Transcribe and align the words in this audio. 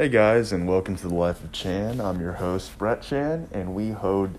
Hey 0.00 0.08
guys, 0.08 0.50
and 0.52 0.66
welcome 0.66 0.96
to 0.96 1.08
the 1.08 1.14
Life 1.14 1.44
of 1.44 1.52
Chan. 1.52 2.00
I'm 2.00 2.22
your 2.22 2.32
host, 2.32 2.78
Brett 2.78 3.02
Chan, 3.02 3.50
and 3.52 3.74
we 3.74 3.90
hold 3.90 4.30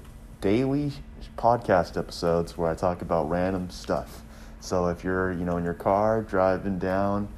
daily 0.41 0.91
podcast 1.37 1.97
episodes 1.97 2.57
where 2.57 2.67
I 2.67 2.73
talk 2.73 3.03
about 3.03 3.29
random 3.29 3.69
stuff. 3.69 4.23
So 4.59 4.87
if 4.87 5.03
you're, 5.03 5.31
you 5.31 5.45
know, 5.45 5.57
in 5.57 5.63
your 5.63 5.75
car 5.75 6.23
driving 6.23 6.79
down 6.79 7.29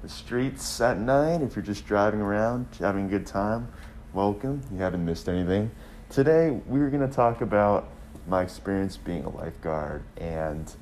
the 0.00 0.08
streets 0.08 0.80
at 0.80 0.96
night, 1.00 1.42
if 1.42 1.56
you're 1.56 1.64
just 1.64 1.84
driving 1.84 2.20
around 2.20 2.68
having 2.78 3.06
a 3.06 3.08
good 3.08 3.26
time, 3.26 3.66
welcome. 4.12 4.62
You 4.70 4.78
haven't 4.78 5.04
missed 5.04 5.28
anything. 5.28 5.68
Today 6.08 6.50
we're 6.50 6.88
going 6.88 7.04
to 7.04 7.12
talk 7.12 7.40
about 7.40 7.88
my 8.28 8.42
experience 8.42 8.96
being 8.96 9.24
a 9.24 9.28
lifeguard 9.28 10.04
and 10.18 10.72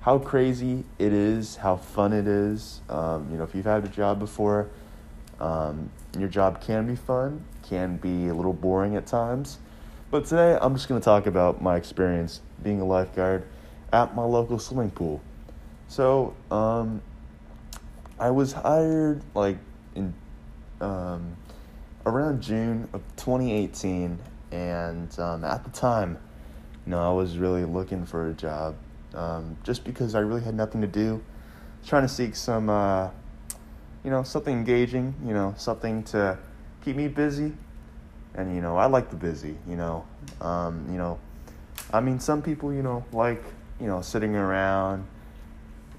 how 0.00 0.18
crazy 0.18 0.86
it 0.98 1.12
is, 1.12 1.56
how 1.56 1.76
fun 1.76 2.14
it 2.14 2.26
is. 2.26 2.80
Um, 2.88 3.28
you 3.30 3.36
know, 3.36 3.44
if 3.44 3.54
you've 3.54 3.66
had 3.66 3.84
a 3.84 3.88
job 3.88 4.18
before, 4.18 4.70
um, 5.38 5.90
your 6.20 6.28
job 6.28 6.60
can 6.60 6.86
be 6.86 6.96
fun, 6.96 7.44
can 7.62 7.96
be 7.96 8.28
a 8.28 8.34
little 8.34 8.52
boring 8.52 8.96
at 8.96 9.06
times. 9.06 9.58
But 10.10 10.26
today 10.26 10.56
I'm 10.60 10.74
just 10.74 10.88
going 10.88 11.00
to 11.00 11.04
talk 11.04 11.26
about 11.26 11.60
my 11.60 11.76
experience 11.76 12.40
being 12.62 12.80
a 12.80 12.84
lifeguard 12.84 13.44
at 13.92 14.14
my 14.14 14.22
local 14.22 14.58
swimming 14.58 14.90
pool. 14.90 15.20
So, 15.88 16.34
um, 16.50 17.02
I 18.18 18.30
was 18.30 18.52
hired 18.52 19.22
like 19.34 19.58
in 19.94 20.14
um, 20.80 21.36
around 22.06 22.40
June 22.40 22.88
of 22.92 23.02
2018, 23.16 24.18
and 24.52 25.18
um, 25.18 25.44
at 25.44 25.64
the 25.64 25.70
time, 25.70 26.18
you 26.86 26.92
know, 26.92 27.00
I 27.00 27.12
was 27.12 27.36
really 27.36 27.64
looking 27.64 28.06
for 28.06 28.30
a 28.30 28.32
job 28.32 28.76
um, 29.14 29.56
just 29.64 29.84
because 29.84 30.14
I 30.14 30.20
really 30.20 30.42
had 30.42 30.54
nothing 30.54 30.80
to 30.80 30.86
do. 30.86 31.22
Trying 31.86 32.02
to 32.02 32.08
seek 32.08 32.34
some, 32.36 32.70
uh, 32.70 33.10
you 34.06 34.12
know, 34.12 34.22
something 34.22 34.56
engaging, 34.56 35.12
you 35.26 35.34
know, 35.34 35.52
something 35.58 36.04
to 36.04 36.38
keep 36.84 36.94
me 36.94 37.08
busy. 37.08 37.52
And, 38.36 38.54
you 38.54 38.60
know, 38.60 38.76
I 38.76 38.86
like 38.86 39.10
the 39.10 39.16
busy, 39.16 39.56
you 39.68 39.74
know. 39.74 40.06
Um, 40.40 40.86
you 40.88 40.96
know, 40.96 41.18
I 41.92 41.98
mean, 41.98 42.20
some 42.20 42.40
people, 42.40 42.72
you 42.72 42.84
know, 42.84 43.04
like, 43.12 43.42
you 43.80 43.88
know, 43.88 44.00
sitting 44.02 44.36
around 44.36 45.04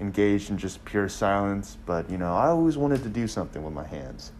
engaged 0.00 0.48
in 0.48 0.56
just 0.56 0.82
pure 0.86 1.08
silence, 1.08 1.76
but, 1.84 2.08
you 2.08 2.16
know, 2.16 2.34
I 2.34 2.46
always 2.46 2.78
wanted 2.78 3.02
to 3.02 3.10
do 3.10 3.28
something 3.28 3.62
with 3.62 3.74
my 3.74 3.86
hands. 3.86 4.32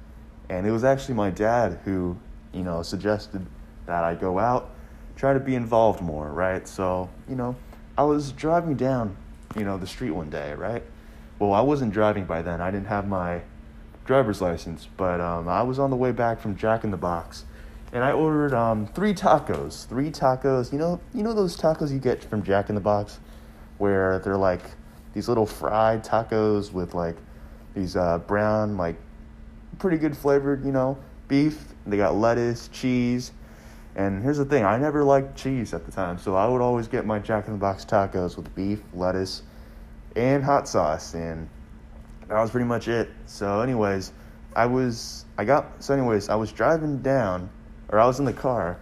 And 0.48 0.66
it 0.66 0.70
was 0.70 0.83
actually 0.83 1.16
my 1.16 1.28
dad 1.28 1.78
who, 1.84 2.16
you 2.55 2.62
know, 2.62 2.83
suggested 2.83 3.44
that 3.84 4.02
I 4.02 4.14
go 4.14 4.39
out, 4.39 4.70
try 5.14 5.34
to 5.34 5.41
be 5.41 5.56
involved 5.56 6.00
more, 6.00 6.30
right? 6.33 6.66
So, 6.66 7.11
you 7.28 7.36
know, 7.36 7.55
I 7.98 8.05
was 8.05 8.33
driving 8.33 8.77
down, 8.77 9.14
you 9.58 9.64
know, 9.64 9.77
the 9.77 9.86
street 9.86 10.12
one 10.12 10.30
day, 10.30 10.55
right? 10.55 10.83
Well, 11.39 11.52
I 11.52 11.61
wasn't 11.61 11.92
driving 11.92 12.24
by 12.24 12.41
then. 12.41 12.62
I 12.62 12.70
didn't 12.70 12.86
have 12.86 13.06
my 13.06 13.42
driver's 14.09 14.41
license, 14.41 14.89
but 14.97 15.20
um, 15.20 15.48
I 15.48 15.62
was 15.62 15.78
on 15.78 15.91
the 15.91 15.97
way 15.97 16.12
back 16.12 16.41
from 16.41 16.56
Jack 16.56 16.83
in 16.83 16.91
the 16.91 16.97
Box, 16.97 17.45
and 17.92 18.03
I 18.03 18.12
ordered 18.12 18.55
um, 18.55 18.87
three 18.87 19.12
tacos. 19.12 19.87
Three 19.87 20.11
tacos. 20.11 20.73
You 20.73 20.78
know, 20.78 20.98
you 21.12 21.23
know 21.23 21.34
those 21.34 21.59
tacos 21.59 21.92
you 21.92 21.98
get 21.98 22.25
from 22.25 22.42
Jack 22.42 22.70
in 22.70 22.75
the 22.75 22.81
Box, 22.81 23.20
where 23.77 24.19
they're 24.20 24.39
like 24.39 24.62
these 25.12 25.29
little 25.29 25.45
fried 25.45 26.03
tacos 26.03 26.73
with 26.73 26.95
like 26.95 27.17
these 27.75 27.97
uh, 27.97 28.17
brown, 28.20 28.79
like 28.79 28.97
pretty 29.79 29.98
good 29.98 30.17
flavored, 30.17 30.64
you 30.64 30.73
know, 30.73 30.97
beef. 31.29 31.62
They 31.86 31.98
got 31.98 32.17
lettuce, 32.17 32.69
cheese, 32.69 33.33
and 33.95 34.23
here's 34.23 34.39
the 34.39 34.47
thing 34.47 34.64
I 34.64 34.79
never 34.79 35.05
liked 35.05 35.36
cheese 35.36 35.75
at 35.75 35.84
the 35.84 35.92
time, 35.92 36.17
so 36.17 36.34
I 36.34 36.48
would 36.48 36.62
always 36.62 36.89
get 36.89 37.05
my 37.05 37.19
Jack 37.19 37.47
in 37.47 37.53
the 37.53 37.59
Box 37.59 37.84
tacos 37.84 38.39
with 38.39 38.55
beef, 38.55 38.81
lettuce, 38.95 39.42
and 40.17 40.42
hot 40.42 40.67
sauce, 40.67 41.12
and 41.12 41.51
that 42.28 42.40
was 42.40 42.50
pretty 42.50 42.66
much 42.66 42.88
it. 42.88 43.10
So, 43.26 43.60
anyways, 43.60 44.12
I 44.54 44.66
was, 44.66 45.24
I 45.36 45.44
got, 45.44 45.82
so, 45.82 45.94
anyways, 45.94 46.28
I 46.28 46.34
was 46.34 46.52
driving 46.52 46.98
down, 46.98 47.50
or 47.88 47.98
I 47.98 48.06
was 48.06 48.18
in 48.18 48.24
the 48.24 48.32
car 48.32 48.78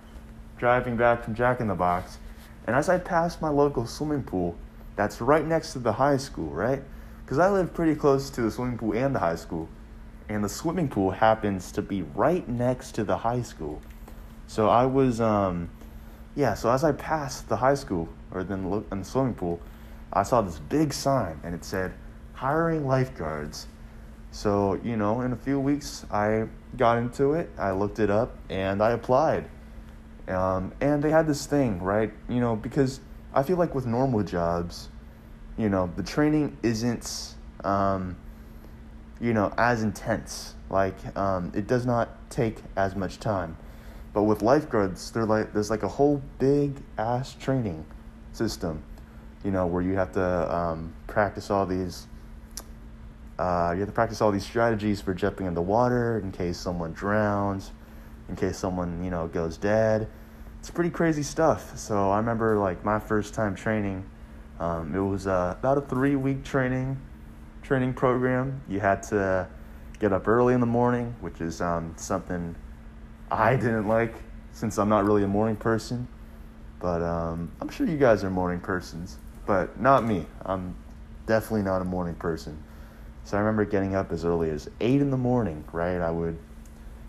driving 0.58 0.96
back 0.96 1.22
from 1.22 1.34
Jack 1.34 1.60
in 1.60 1.68
the 1.68 1.74
Box, 1.74 2.18
and 2.66 2.74
as 2.74 2.88
I 2.88 2.98
passed 2.98 3.40
my 3.40 3.48
local 3.48 3.86
swimming 3.86 4.22
pool, 4.22 4.56
that's 4.96 5.20
right 5.20 5.46
next 5.46 5.72
to 5.74 5.78
the 5.78 5.92
high 5.92 6.16
school, 6.16 6.50
right? 6.50 6.82
Because 7.24 7.38
I 7.38 7.50
live 7.50 7.74
pretty 7.74 7.94
close 7.94 8.30
to 8.30 8.42
the 8.42 8.50
swimming 8.50 8.78
pool 8.78 8.92
and 8.92 9.14
the 9.14 9.18
high 9.18 9.36
school, 9.36 9.68
and 10.28 10.42
the 10.42 10.48
swimming 10.48 10.88
pool 10.88 11.10
happens 11.10 11.70
to 11.72 11.82
be 11.82 12.02
right 12.02 12.48
next 12.48 12.92
to 12.92 13.04
the 13.04 13.18
high 13.18 13.42
school. 13.42 13.82
So 14.46 14.68
I 14.68 14.86
was, 14.86 15.20
um, 15.20 15.70
yeah. 16.34 16.54
So 16.54 16.70
as 16.70 16.84
I 16.84 16.92
passed 16.92 17.48
the 17.48 17.56
high 17.56 17.74
school 17.74 18.08
or 18.30 18.44
then 18.44 18.70
look 18.70 18.86
in 18.90 19.00
the 19.00 19.04
swimming 19.04 19.34
pool, 19.34 19.60
I 20.12 20.22
saw 20.22 20.40
this 20.42 20.58
big 20.58 20.92
sign 20.92 21.40
and 21.44 21.54
it 21.54 21.64
said 21.64 21.92
hiring 22.36 22.86
lifeguards. 22.86 23.66
So 24.30 24.78
you 24.84 24.96
know, 24.96 25.22
in 25.22 25.32
a 25.32 25.36
few 25.36 25.58
weeks, 25.58 26.06
I 26.10 26.46
got 26.76 26.98
into 26.98 27.32
it. 27.34 27.50
I 27.58 27.72
looked 27.72 27.98
it 27.98 28.10
up 28.10 28.36
and 28.48 28.82
I 28.82 28.92
applied. 28.92 29.48
Um, 30.28 30.72
and 30.80 31.02
they 31.02 31.10
had 31.10 31.26
this 31.26 31.46
thing, 31.46 31.82
right? 31.82 32.12
You 32.28 32.40
know, 32.40 32.56
because 32.56 33.00
I 33.32 33.42
feel 33.42 33.56
like 33.56 33.74
with 33.74 33.86
normal 33.86 34.22
jobs, 34.22 34.88
you 35.56 35.68
know, 35.68 35.90
the 35.96 36.02
training 36.02 36.56
isn't, 36.62 37.34
um, 37.64 38.16
you 39.20 39.32
know, 39.32 39.52
as 39.56 39.82
intense. 39.82 40.54
Like, 40.68 40.96
um, 41.16 41.52
it 41.54 41.66
does 41.66 41.86
not 41.86 42.08
take 42.28 42.58
as 42.76 42.96
much 42.96 43.20
time. 43.20 43.56
But 44.12 44.22
with 44.24 44.42
lifeguards, 44.42 45.10
they're 45.10 45.26
like 45.26 45.52
there's 45.52 45.70
like 45.70 45.82
a 45.82 45.88
whole 45.88 46.22
big 46.38 46.82
ass 46.96 47.34
training 47.34 47.84
system, 48.32 48.82
you 49.44 49.50
know, 49.50 49.66
where 49.66 49.82
you 49.82 49.94
have 49.94 50.12
to 50.12 50.54
um, 50.54 50.92
practice 51.06 51.50
all 51.50 51.66
these. 51.66 52.06
Uh, 53.38 53.72
you 53.74 53.80
have 53.80 53.88
to 53.88 53.92
practice 53.92 54.20
all 54.22 54.32
these 54.32 54.44
strategies 54.44 55.00
for 55.00 55.12
jumping 55.12 55.46
in 55.46 55.54
the 55.54 55.62
water 55.62 56.18
in 56.20 56.32
case 56.32 56.56
someone 56.56 56.92
drowns, 56.92 57.72
in 58.28 58.36
case 58.36 58.56
someone 58.56 59.02
you 59.04 59.10
know 59.10 59.28
goes 59.28 59.56
dead. 59.56 60.08
It's 60.60 60.70
pretty 60.70 60.90
crazy 60.90 61.22
stuff. 61.22 61.76
So 61.76 62.10
I 62.10 62.16
remember 62.16 62.58
like 62.58 62.84
my 62.84 62.98
first 62.98 63.34
time 63.34 63.54
training. 63.54 64.04
Um, 64.58 64.94
it 64.94 65.00
was 65.00 65.26
uh, 65.26 65.54
about 65.58 65.76
a 65.78 65.82
three 65.82 66.16
week 66.16 66.44
training 66.44 66.98
training 67.62 67.92
program. 67.94 68.62
You 68.68 68.80
had 68.80 69.02
to 69.04 69.48
get 69.98 70.12
up 70.12 70.28
early 70.28 70.54
in 70.54 70.60
the 70.60 70.66
morning, 70.66 71.14
which 71.20 71.40
is 71.40 71.60
um, 71.60 71.94
something 71.96 72.54
I 73.30 73.56
didn't 73.56 73.88
like 73.88 74.14
since 74.52 74.78
I'm 74.78 74.88
not 74.88 75.04
really 75.04 75.24
a 75.24 75.28
morning 75.28 75.56
person. 75.56 76.08
But 76.78 77.02
um, 77.02 77.50
I'm 77.60 77.68
sure 77.68 77.86
you 77.86 77.96
guys 77.96 78.22
are 78.24 78.30
morning 78.30 78.60
persons, 78.60 79.18
but 79.46 79.80
not 79.80 80.04
me. 80.04 80.26
I'm 80.44 80.76
definitely 81.26 81.62
not 81.62 81.82
a 81.82 81.84
morning 81.84 82.14
person. 82.14 82.62
So 83.26 83.36
I 83.36 83.40
remember 83.40 83.64
getting 83.64 83.96
up 83.96 84.12
as 84.12 84.24
early 84.24 84.50
as 84.50 84.70
8 84.80 85.00
in 85.00 85.10
the 85.10 85.16
morning, 85.16 85.64
right? 85.72 86.00
I 86.00 86.12
would, 86.12 86.38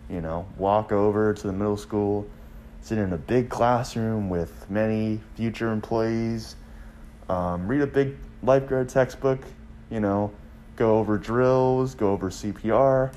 you 0.09 0.19
know, 0.19 0.47
walk 0.57 0.91
over 0.91 1.31
to 1.31 1.43
the 1.45 1.53
middle 1.53 1.77
school, 1.77 2.27
sit 2.81 2.97
in 2.97 3.13
a 3.13 3.17
big 3.17 3.49
classroom 3.49 4.27
with 4.27 4.67
many 4.67 5.21
future 5.35 5.71
employees, 5.71 6.55
um, 7.29 7.67
read 7.67 7.81
a 7.81 7.87
big 7.87 8.17
lifeguard 8.41 8.89
textbook, 8.89 9.45
you 9.91 9.99
know, 9.99 10.31
go 10.75 10.97
over 10.97 11.19
drills, 11.19 11.93
go 11.93 12.13
over 12.13 12.31
CPR, 12.31 13.13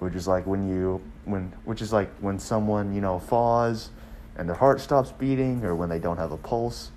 which 0.00 0.16
is 0.16 0.26
like 0.26 0.44
when 0.44 0.68
you 0.68 1.00
when 1.24 1.52
which 1.64 1.80
is 1.80 1.92
like 1.92 2.12
when 2.18 2.40
someone 2.40 2.92
you 2.92 3.00
know 3.00 3.20
falls 3.20 3.90
and 4.34 4.48
their 4.48 4.56
heart 4.56 4.80
stops 4.80 5.12
beating 5.12 5.64
or 5.64 5.76
when 5.76 5.88
they 5.88 6.00
don't 6.00 6.16
have 6.16 6.32
a 6.32 6.36
pulse 6.36 6.90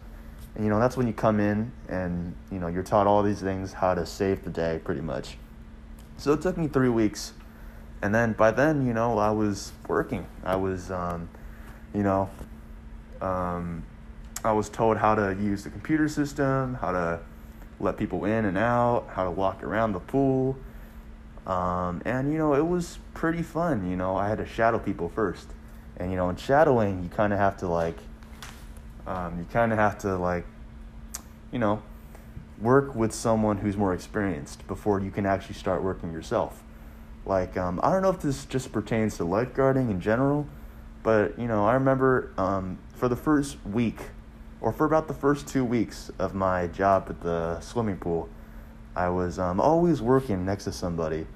and 0.56 0.64
you 0.64 0.70
know 0.70 0.80
that's 0.80 0.98
when 0.98 1.08
you 1.08 1.14
come 1.14 1.40
in 1.40 1.72
and 1.90 2.34
you 2.52 2.60
know 2.60 2.68
you're 2.68 2.84
taught 2.84 3.08
all 3.08 3.22
these 3.24 3.42
things 3.42 3.74
how 3.74 3.94
to 3.94 4.06
save 4.06 4.44
the 4.44 4.50
day 4.50 4.80
pretty 4.84 5.02
much. 5.02 5.38
So 6.18 6.34
it 6.34 6.42
took 6.42 6.58
me 6.58 6.68
three 6.68 6.90
weeks. 6.90 7.34
And 8.02 8.14
then 8.14 8.34
by 8.34 8.52
then 8.52 8.86
you 8.86 8.94
know 8.94 9.18
i 9.18 9.32
was 9.32 9.72
working. 9.88 10.26
I 10.44 10.56
was 10.56 10.92
um, 10.92 11.30
you 11.94 12.04
know 12.04 12.30
um, 13.22 13.84
i 14.44 14.52
was 14.52 14.70
told 14.70 14.98
how 14.98 15.16
to 15.16 15.36
use 15.40 15.64
the 15.64 15.70
computer 15.70 16.08
system 16.10 16.76
how 16.76 16.92
to 16.92 17.20
let 17.80 17.98
people 17.98 18.26
in 18.26 18.46
and 18.46 18.58
out 18.58 19.08
how 19.12 19.24
to 19.24 19.32
walk 19.32 19.64
around 19.64 19.94
the 19.94 20.00
pool. 20.00 20.58
Um, 21.46 22.02
and 22.06 22.32
you 22.32 22.38
know, 22.38 22.56
it 22.56 22.66
was 22.66 22.98
pretty 23.14 23.44
fun. 23.44 23.90
You 23.90 23.96
know, 23.96 24.16
I 24.16 24.28
had 24.28 24.40
to 24.40 24.46
shadow 24.46 24.80
people 24.80 25.10
first, 25.10 25.48
and 25.98 26.10
you 26.10 26.18
know, 26.18 26.30
in 26.30 26.36
shadowing, 26.38 27.04
you 27.04 27.10
kind 27.10 27.34
of 27.34 27.40
have 27.40 27.58
to 27.58 27.68
like, 27.68 27.98
um, 29.08 29.40
you 29.40 29.46
kind 29.52 29.72
of 29.72 29.78
have 29.78 29.98
to 30.00 30.16
like, 30.16 30.46
you 31.52 31.60
know, 31.60 31.82
work 32.60 32.96
with 32.96 33.14
someone 33.14 33.58
who's 33.58 33.76
more 33.76 33.94
experienced 33.94 34.66
before 34.68 35.00
you 35.00 35.12
can 35.12 35.26
actually 35.26 35.56
start 35.56 35.84
working 35.84 36.12
yourself. 36.12 36.64
Like, 37.26 37.58
um, 37.58 37.80
I 37.84 37.92
don't 37.92 38.02
know 38.02 38.10
if 38.10 38.22
this 38.22 38.46
just 38.46 38.72
pertains 38.72 39.18
to 39.18 39.24
lifeguarding 39.24 39.90
in 39.90 40.00
general, 40.00 40.48
but 41.04 41.38
you 41.38 41.48
know, 41.48 41.66
I 41.66 41.74
remember 41.74 42.32
um, 42.38 42.78
for 42.94 43.08
the 43.08 43.16
first 43.16 43.58
week, 43.66 44.00
or 44.62 44.72
for 44.72 44.86
about 44.86 45.08
the 45.08 45.14
first 45.14 45.48
two 45.48 45.66
weeks 45.66 46.12
of 46.18 46.34
my 46.34 46.68
job 46.68 47.08
at 47.10 47.22
the 47.22 47.60
swimming 47.60 47.98
pool, 47.98 48.30
I 48.96 49.10
was 49.10 49.38
um, 49.38 49.60
always 49.60 50.02
working 50.02 50.46
next 50.46 50.64
to 50.64 50.72
somebody, 50.72 51.28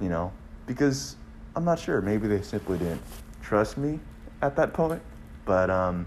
you 0.00 0.08
know, 0.08 0.32
because 0.66 1.16
I'm 1.54 1.64
not 1.64 1.78
sure. 1.78 2.00
Maybe 2.00 2.26
they 2.26 2.42
simply 2.42 2.78
didn't 2.78 3.02
trust 3.42 3.78
me 3.78 4.00
at 4.42 4.56
that 4.56 4.72
point. 4.72 5.00
But 5.44 5.70
um, 5.70 6.06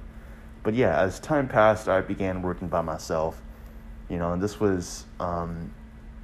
but 0.68 0.74
yeah, 0.74 1.00
as 1.00 1.22
time 1.22 1.48
passed, 1.48 1.88
I 1.88 2.02
began 2.02 2.42
working 2.42 2.68
by 2.68 2.82
myself, 2.82 3.42
you 4.10 4.18
know, 4.18 4.34
and 4.34 4.44
this 4.44 4.60
was 4.60 5.06
um, 5.18 5.74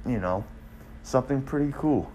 you 0.04 0.18
know, 0.18 0.44
something 1.02 1.40
pretty 1.40 1.72
cool. 1.74 2.12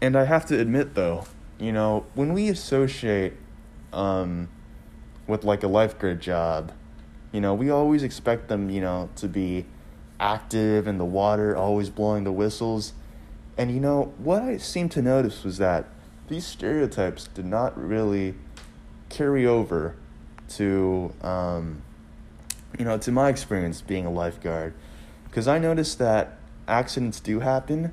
And 0.00 0.14
I 0.14 0.22
have 0.22 0.46
to 0.46 0.60
admit 0.60 0.94
though, 0.94 1.24
you 1.58 1.72
know, 1.72 2.06
when 2.14 2.32
we 2.32 2.48
associate 2.48 3.32
um, 3.92 4.50
with 5.26 5.42
like 5.42 5.64
a 5.64 5.66
lifeguard 5.66 6.20
job, 6.20 6.70
you 7.32 7.40
know, 7.40 7.54
we 7.54 7.70
always 7.70 8.04
expect 8.04 8.46
them, 8.46 8.70
you 8.70 8.80
know, 8.80 9.10
to 9.16 9.26
be 9.26 9.66
active 10.20 10.86
in 10.86 10.96
the 10.96 11.04
water, 11.04 11.56
always 11.56 11.90
blowing 11.90 12.22
the 12.22 12.30
whistles. 12.30 12.92
And 13.56 13.72
you 13.72 13.80
know, 13.80 14.14
what 14.18 14.42
I 14.42 14.58
seemed 14.58 14.92
to 14.92 15.02
notice 15.02 15.42
was 15.42 15.58
that 15.58 15.86
these 16.28 16.46
stereotypes 16.46 17.26
did 17.34 17.46
not 17.46 17.76
really 17.76 18.36
carry 19.08 19.44
over 19.44 19.96
to, 20.50 21.12
um, 21.22 21.82
you 22.78 22.84
know, 22.84 22.98
to 22.98 23.12
my 23.12 23.28
experience 23.28 23.80
being 23.80 24.06
a 24.06 24.10
lifeguard. 24.10 24.74
Because 25.24 25.48
I 25.48 25.58
noticed 25.58 25.98
that 25.98 26.38
accidents 26.66 27.20
do 27.20 27.40
happen, 27.40 27.92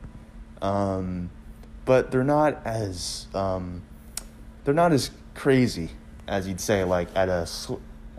um, 0.61 1.29
but 1.85 2.11
they're 2.11 2.23
not 2.23 2.65
as 2.65 3.27
um, 3.33 3.81
they're 4.63 4.73
not 4.73 4.91
as 4.91 5.11
crazy 5.33 5.91
as 6.27 6.47
you'd 6.47 6.61
say 6.61 6.83
like 6.83 7.07
at 7.15 7.29
a 7.29 7.47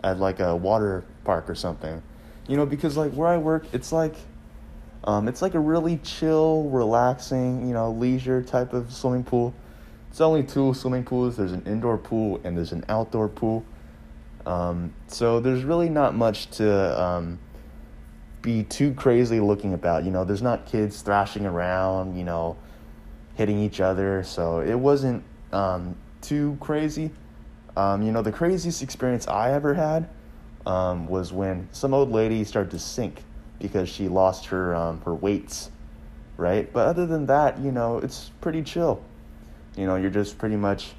at 0.03 0.19
like 0.19 0.39
a 0.39 0.55
water 0.55 1.03
park 1.23 1.49
or 1.49 1.55
something. 1.55 2.01
You 2.47 2.57
know, 2.57 2.65
because 2.65 2.95
like 2.95 3.11
where 3.11 3.27
I 3.27 3.37
work, 3.37 3.65
it's 3.73 3.91
like 3.91 4.15
um, 5.03 5.27
it's 5.27 5.41
like 5.41 5.53
a 5.53 5.59
really 5.59 5.97
chill, 6.03 6.63
relaxing, 6.69 7.67
you 7.67 7.73
know, 7.73 7.91
leisure 7.91 8.41
type 8.41 8.73
of 8.73 8.93
swimming 8.93 9.23
pool. 9.23 9.53
It's 10.09 10.21
only 10.21 10.43
two 10.43 10.73
swimming 10.73 11.03
pools. 11.03 11.37
There's 11.37 11.51
an 11.51 11.63
indoor 11.65 11.97
pool 11.97 12.41
and 12.43 12.57
there's 12.57 12.71
an 12.71 12.83
outdoor 12.89 13.29
pool. 13.29 13.63
Um, 14.47 14.93
so 15.07 15.41
there's 15.41 15.65
really 15.65 15.89
not 15.89 16.15
much 16.15 16.49
to 16.51 17.01
um, 17.01 17.37
be 18.41 18.63
too 18.63 18.93
crazy 18.93 19.41
looking 19.41 19.73
about. 19.73 20.05
You 20.05 20.11
know, 20.11 20.23
there's 20.23 20.41
not 20.41 20.65
kids 20.65 21.01
thrashing 21.01 21.45
around, 21.45 22.17
you 22.17 22.23
know, 22.23 22.55
hitting 23.35 23.59
each 23.59 23.81
other. 23.81 24.23
So 24.23 24.61
it 24.61 24.75
wasn't 24.75 25.21
um, 25.51 25.97
too 26.21 26.57
crazy. 26.61 27.11
Um, 27.75 28.01
you 28.01 28.13
know, 28.13 28.21
the 28.21 28.31
craziest 28.31 28.81
experience 28.81 29.27
I 29.27 29.51
ever 29.51 29.73
had 29.73 30.07
um, 30.65 31.07
was 31.07 31.33
when 31.33 31.67
some 31.73 31.93
old 31.93 32.11
lady 32.11 32.45
started 32.45 32.71
to 32.71 32.79
sink 32.79 33.23
because 33.59 33.89
she 33.89 34.07
lost 34.07 34.45
her 34.45 34.73
um, 34.73 35.01
her 35.01 35.13
weights, 35.13 35.71
right? 36.37 36.71
But 36.71 36.87
other 36.87 37.05
than 37.05 37.25
that, 37.25 37.59
you 37.59 37.73
know, 37.73 37.97
it's 37.97 38.31
pretty 38.39 38.63
chill. 38.63 39.03
You 39.75 39.87
know, 39.87 39.97
you're 39.97 40.09
just 40.09 40.37
pretty 40.37 40.55
much 40.55 40.93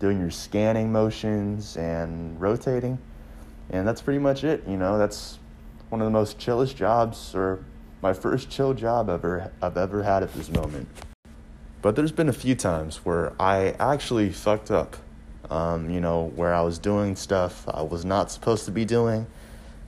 doing 0.00 0.18
your 0.18 0.30
scanning 0.30 0.90
motions 0.90 1.76
and 1.76 2.40
rotating, 2.40 2.98
and 3.70 3.86
that's 3.86 4.02
pretty 4.02 4.18
much 4.18 4.42
it. 4.42 4.64
You 4.66 4.76
know, 4.76 4.98
that's 4.98 5.38
one 5.90 6.00
of 6.00 6.06
the 6.06 6.10
most 6.10 6.38
chillest 6.38 6.76
jobs, 6.76 7.34
or 7.34 7.64
my 8.02 8.12
first 8.12 8.50
chill 8.50 8.74
job 8.74 9.08
ever 9.08 9.52
I've 9.62 9.76
ever 9.76 10.02
had 10.02 10.24
at 10.24 10.34
this 10.34 10.50
moment. 10.50 10.88
But 11.82 11.94
there's 11.94 12.12
been 12.12 12.28
a 12.28 12.34
few 12.34 12.56
times 12.56 13.04
where 13.04 13.32
I 13.40 13.76
actually 13.78 14.30
fucked 14.30 14.72
up 14.72 14.96
um, 15.50 15.90
you 15.90 16.00
know, 16.00 16.32
where 16.36 16.54
I 16.54 16.62
was 16.62 16.78
doing 16.78 17.16
stuff 17.16 17.64
I 17.68 17.82
was 17.82 18.04
not 18.04 18.30
supposed 18.30 18.64
to 18.66 18.70
be 18.70 18.84
doing, 18.84 19.26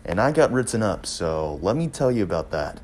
and 0.05 0.21
I 0.21 0.33
got 0.33 0.53
written 0.53 0.83
up, 0.83 1.07
so 1.07 1.59
let 1.63 1.77
me 1.77 1.87
tell 1.87 2.11
you 2.11 2.25
about 2.25 2.51
that. 2.51 2.81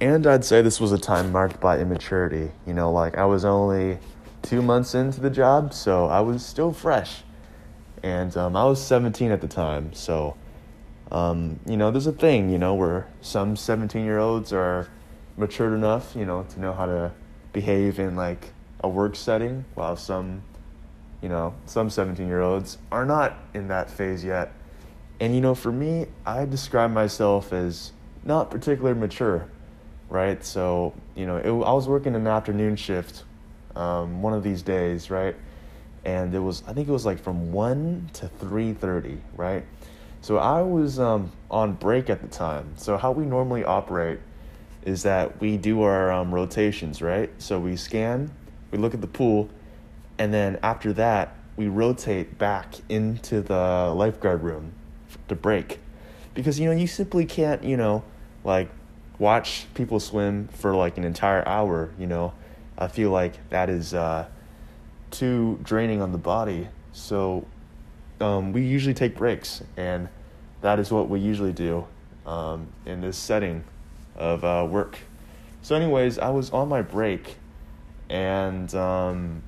And 0.00 0.26
I'd 0.26 0.44
say 0.44 0.62
this 0.62 0.80
was 0.80 0.92
a 0.92 0.98
time 0.98 1.32
marked 1.32 1.60
by 1.60 1.78
immaturity. 1.78 2.50
You 2.66 2.74
know, 2.74 2.92
like 2.92 3.16
I 3.16 3.24
was 3.24 3.44
only 3.44 3.98
two 4.46 4.62
months 4.62 4.94
into 4.94 5.20
the 5.20 5.30
job, 5.30 5.74
so 5.74 6.06
I 6.06 6.20
was 6.20 6.44
still 6.44 6.72
fresh. 6.72 7.22
And 8.02 8.36
um, 8.36 8.56
I 8.56 8.64
was 8.64 8.84
17 8.84 9.30
at 9.30 9.40
the 9.40 9.48
time, 9.48 9.92
so, 9.92 10.36
um, 11.10 11.58
you 11.66 11.76
know, 11.76 11.90
there's 11.90 12.06
a 12.06 12.12
thing, 12.12 12.50
you 12.50 12.58
know, 12.58 12.74
where 12.74 13.08
some 13.20 13.56
17 13.56 14.04
year 14.04 14.18
olds 14.18 14.52
are 14.52 14.88
matured 15.36 15.72
enough, 15.72 16.14
you 16.14 16.24
know, 16.24 16.44
to 16.50 16.60
know 16.60 16.72
how 16.72 16.86
to 16.86 17.12
behave 17.52 17.98
in 17.98 18.14
like 18.14 18.52
a 18.80 18.88
work 18.88 19.16
setting, 19.16 19.64
while 19.74 19.96
some 19.96 20.42
you 21.22 21.28
know, 21.28 21.54
some 21.64 21.90
17 21.90 22.26
year 22.28 22.40
olds 22.40 22.78
are 22.92 23.04
not 23.04 23.36
in 23.54 23.68
that 23.68 23.90
phase 23.90 24.24
yet. 24.24 24.52
And, 25.18 25.34
you 25.34 25.40
know, 25.40 25.54
for 25.54 25.72
me, 25.72 26.06
I 26.26 26.44
describe 26.44 26.90
myself 26.92 27.52
as 27.52 27.92
not 28.24 28.50
particularly 28.50 28.98
mature, 28.98 29.48
right? 30.10 30.44
So, 30.44 30.94
you 31.14 31.26
know, 31.26 31.36
it, 31.36 31.48
I 31.48 31.72
was 31.72 31.88
working 31.88 32.14
an 32.14 32.26
afternoon 32.26 32.76
shift 32.76 33.24
um, 33.76 34.22
one 34.22 34.32
of 34.32 34.42
these 34.42 34.62
days, 34.62 35.10
right? 35.10 35.36
And 36.04 36.34
it 36.34 36.38
was, 36.38 36.62
I 36.66 36.72
think 36.72 36.88
it 36.88 36.92
was 36.92 37.04
like 37.04 37.18
from 37.18 37.52
1 37.52 38.10
to 38.14 38.28
3.30, 38.40 39.18
right? 39.36 39.64
So 40.20 40.38
I 40.38 40.62
was 40.62 40.98
um, 40.98 41.30
on 41.50 41.74
break 41.74 42.10
at 42.10 42.20
the 42.22 42.28
time. 42.28 42.72
So 42.76 42.96
how 42.96 43.12
we 43.12 43.24
normally 43.24 43.64
operate 43.64 44.18
is 44.84 45.02
that 45.02 45.40
we 45.40 45.56
do 45.56 45.82
our 45.82 46.10
um, 46.12 46.34
rotations, 46.34 47.02
right? 47.02 47.30
So 47.38 47.58
we 47.58 47.76
scan, 47.76 48.30
we 48.70 48.78
look 48.78 48.94
at 48.94 49.00
the 49.00 49.06
pool, 49.08 49.48
and 50.18 50.32
then 50.32 50.58
after 50.62 50.92
that, 50.94 51.36
we 51.56 51.68
rotate 51.68 52.38
back 52.38 52.74
into 52.88 53.40
the 53.40 53.92
lifeguard 53.94 54.42
room 54.42 54.72
to 55.28 55.34
break. 55.34 55.80
Because, 56.34 56.60
you 56.60 56.66
know, 56.66 56.76
you 56.76 56.86
simply 56.86 57.24
can't, 57.24 57.64
you 57.64 57.76
know, 57.76 58.04
like 58.44 58.68
watch 59.18 59.66
people 59.74 59.98
swim 59.98 60.48
for 60.48 60.74
like 60.74 60.98
an 60.98 61.04
entire 61.04 61.46
hour, 61.48 61.90
you 61.98 62.06
know. 62.06 62.32
I 62.78 62.88
feel 62.88 63.10
like 63.10 63.48
that 63.50 63.68
is 63.70 63.94
uh, 63.94 64.26
too 65.10 65.58
draining 65.62 66.02
on 66.02 66.12
the 66.12 66.18
body. 66.18 66.68
So 66.92 67.46
um, 68.20 68.52
we 68.52 68.62
usually 68.62 68.94
take 68.94 69.16
breaks, 69.16 69.62
and 69.76 70.08
that 70.60 70.78
is 70.78 70.90
what 70.90 71.08
we 71.08 71.20
usually 71.20 71.52
do 71.52 71.86
um, 72.26 72.68
in 72.84 73.00
this 73.00 73.16
setting 73.16 73.64
of 74.16 74.44
uh, 74.44 74.66
work. 74.68 74.98
So, 75.62 75.74
anyways, 75.74 76.18
I 76.18 76.30
was 76.30 76.50
on 76.50 76.68
my 76.68 76.82
break, 76.82 77.36
and 78.08 78.72
um, 78.74 79.42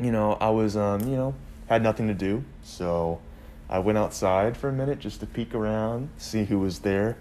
you 0.00 0.12
know, 0.12 0.36
I 0.40 0.50
was, 0.50 0.76
um, 0.76 1.00
you 1.00 1.16
know, 1.16 1.34
had 1.68 1.82
nothing 1.82 2.08
to 2.08 2.14
do. 2.14 2.44
So 2.62 3.20
I 3.68 3.78
went 3.78 3.98
outside 3.98 4.56
for 4.56 4.68
a 4.68 4.72
minute 4.72 4.98
just 4.98 5.20
to 5.20 5.26
peek 5.26 5.54
around, 5.54 6.10
see 6.16 6.44
who 6.44 6.58
was 6.58 6.80
there. 6.80 7.16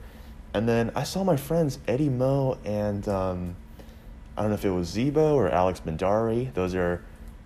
And 0.54 0.68
then 0.68 0.92
I 0.96 1.04
saw 1.04 1.24
my 1.24 1.38
friends 1.38 1.80
Eddie 1.88 2.10
Mo 2.10 2.58
and 2.64 3.08
um, 3.08 3.56
I 4.38 4.42
don't 4.42 4.52
know 4.52 4.56
if 4.56 4.66
it 4.66 4.70
was 4.70 4.96
Zebo 4.96 5.34
or 5.34 5.50
Alex 5.50 5.82
Bendari. 5.84 6.54
Those 6.54 6.76
are 6.76 7.04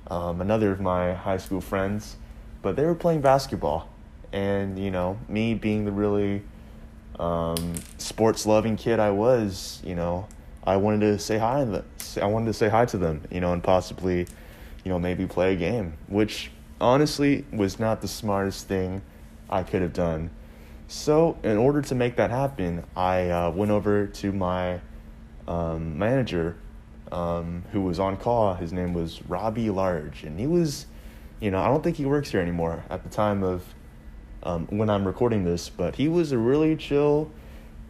um, 0.08 0.42
another 0.42 0.72
of 0.72 0.82
my 0.82 1.14
high 1.14 1.38
school 1.38 1.62
friends. 1.62 2.18
But 2.62 2.76
they 2.76 2.86
were 2.86 2.96
playing 2.96 3.22
basketball. 3.22 3.90
And, 4.34 4.78
you 4.78 4.92
know, 4.92 5.18
me 5.28 5.54
being 5.54 5.86
the 5.86 5.92
really 5.92 6.44
um, 7.20 7.76
sports 7.98 8.46
loving 8.46 8.78
kid 8.78 9.00
I 9.00 9.12
was, 9.12 9.82
you 9.84 9.96
know, 9.96 10.28
I 10.64 10.78
wanted 10.78 11.00
to 11.00 11.18
say 11.18 11.38
hi. 11.38 11.66
I 12.22 12.26
wanted 12.26 12.46
to 12.46 12.54
say 12.54 12.70
hi 12.70 12.86
to 12.86 12.98
them, 12.98 13.24
you 13.32 13.40
know, 13.40 13.54
and 13.54 13.64
possibly 13.64 14.28
you 14.84 14.90
know, 14.90 15.00
maybe 15.00 15.26
play 15.28 15.54
a 15.54 15.56
game, 15.56 15.94
which 16.08 16.52
honestly 16.80 17.46
was 17.52 17.80
not 17.80 18.02
the 18.02 18.08
smartest 18.08 18.68
thing 18.68 19.02
I 19.50 19.64
could 19.64 19.82
have 19.82 19.94
done. 19.94 20.32
So, 20.88 21.38
in 21.44 21.58
order 21.58 21.82
to 21.84 21.96
make 21.96 22.18
that 22.18 22.32
happen, 22.32 22.84
I 22.96 23.30
uh, 23.30 23.52
went 23.52 23.72
over 23.72 24.08
to 24.08 24.32
my 24.32 24.82
um, 25.48 25.98
manager 25.98 26.58
um, 27.12 27.64
who 27.72 27.82
was 27.82 28.00
on 28.00 28.18
call. 28.18 28.54
His 28.54 28.72
name 28.72 28.94
was 28.94 29.22
Robbie 29.24 29.70
Large, 29.70 30.24
and 30.24 30.40
he 30.40 30.48
was, 30.48 30.86
you 31.40 31.52
know, 31.52 31.60
I 31.60 31.68
don't 31.68 31.84
think 31.84 31.98
he 31.98 32.06
works 32.06 32.32
here 32.32 32.42
anymore 32.42 32.84
at 32.90 33.04
the 33.04 33.10
time 33.10 33.44
of 33.44 33.64
um, 34.44 34.68
when 34.68 34.90
I'm 34.90 35.06
recording 35.06 35.44
this, 35.44 35.70
but 35.70 35.96
he 35.96 36.08
was 36.08 36.32
a 36.32 36.38
really 36.38 36.76
chill 36.76 37.32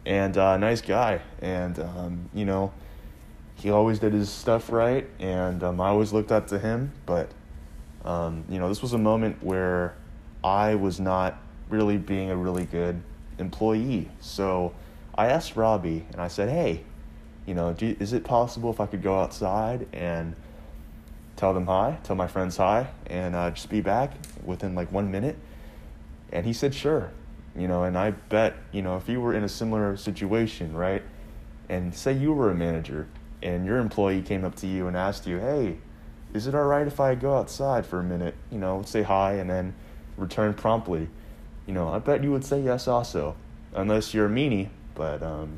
and 0.04 0.36
uh, 0.36 0.56
nice 0.56 0.80
guy. 0.80 1.20
And, 1.40 1.78
um, 1.78 2.28
you 2.34 2.44
know, 2.44 2.72
he 3.62 3.70
always 3.70 4.00
did 4.00 4.12
his 4.12 4.28
stuff 4.28 4.72
right, 4.72 5.08
and 5.20 5.62
um, 5.62 5.80
I 5.80 5.88
always 5.88 6.12
looked 6.12 6.32
up 6.32 6.48
to 6.48 6.58
him. 6.58 6.92
But 7.06 7.30
um, 8.04 8.44
you 8.48 8.58
know, 8.58 8.68
this 8.68 8.82
was 8.82 8.92
a 8.92 8.98
moment 8.98 9.42
where 9.42 9.94
I 10.42 10.74
was 10.74 10.98
not 10.98 11.38
really 11.68 11.96
being 11.96 12.30
a 12.30 12.36
really 12.36 12.64
good 12.64 13.00
employee. 13.38 14.10
So 14.20 14.74
I 15.14 15.28
asked 15.28 15.54
Robbie, 15.54 16.04
and 16.10 16.20
I 16.20 16.26
said, 16.26 16.48
"Hey, 16.48 16.82
you 17.46 17.54
know, 17.54 17.74
is 17.80 18.12
it 18.12 18.24
possible 18.24 18.70
if 18.70 18.80
I 18.80 18.86
could 18.86 19.02
go 19.02 19.20
outside 19.20 19.86
and 19.92 20.34
tell 21.36 21.54
them 21.54 21.66
hi, 21.66 21.98
tell 22.04 22.16
my 22.16 22.28
friends 22.28 22.56
hi, 22.56 22.88
and 23.06 23.34
uh, 23.34 23.50
just 23.50 23.68
be 23.68 23.80
back 23.80 24.12
within 24.44 24.74
like 24.74 24.92
one 24.92 25.10
minute?" 25.10 25.36
And 26.30 26.46
he 26.46 26.52
said, 26.52 26.74
"Sure." 26.74 27.10
You 27.56 27.68
know, 27.68 27.84
and 27.84 27.98
I 27.98 28.12
bet 28.12 28.54
you 28.72 28.82
know 28.82 28.96
if 28.96 29.08
you 29.08 29.20
were 29.20 29.34
in 29.34 29.44
a 29.44 29.48
similar 29.48 29.96
situation, 29.96 30.74
right? 30.74 31.02
And 31.68 31.94
say 31.94 32.12
you 32.12 32.32
were 32.32 32.50
a 32.50 32.54
manager 32.54 33.08
and 33.42 33.66
your 33.66 33.78
employee 33.78 34.22
came 34.22 34.44
up 34.44 34.54
to 34.56 34.66
you 34.66 34.86
and 34.86 34.96
asked 34.96 35.26
you, 35.26 35.38
hey, 35.38 35.78
is 36.32 36.46
it 36.46 36.54
all 36.54 36.64
right 36.64 36.86
if 36.86 37.00
I 37.00 37.14
go 37.14 37.36
outside 37.36 37.84
for 37.84 37.98
a 37.98 38.04
minute, 38.04 38.34
you 38.50 38.58
know, 38.58 38.82
say 38.82 39.02
hi 39.02 39.34
and 39.34 39.50
then 39.50 39.74
return 40.16 40.54
promptly? 40.54 41.08
You 41.66 41.74
know, 41.74 41.88
I 41.88 41.98
bet 41.98 42.22
you 42.22 42.32
would 42.32 42.44
say 42.44 42.60
yes 42.60 42.88
also, 42.88 43.36
unless 43.74 44.14
you're 44.14 44.26
a 44.26 44.30
meanie. 44.30 44.68
But 44.94 45.22
um, 45.22 45.56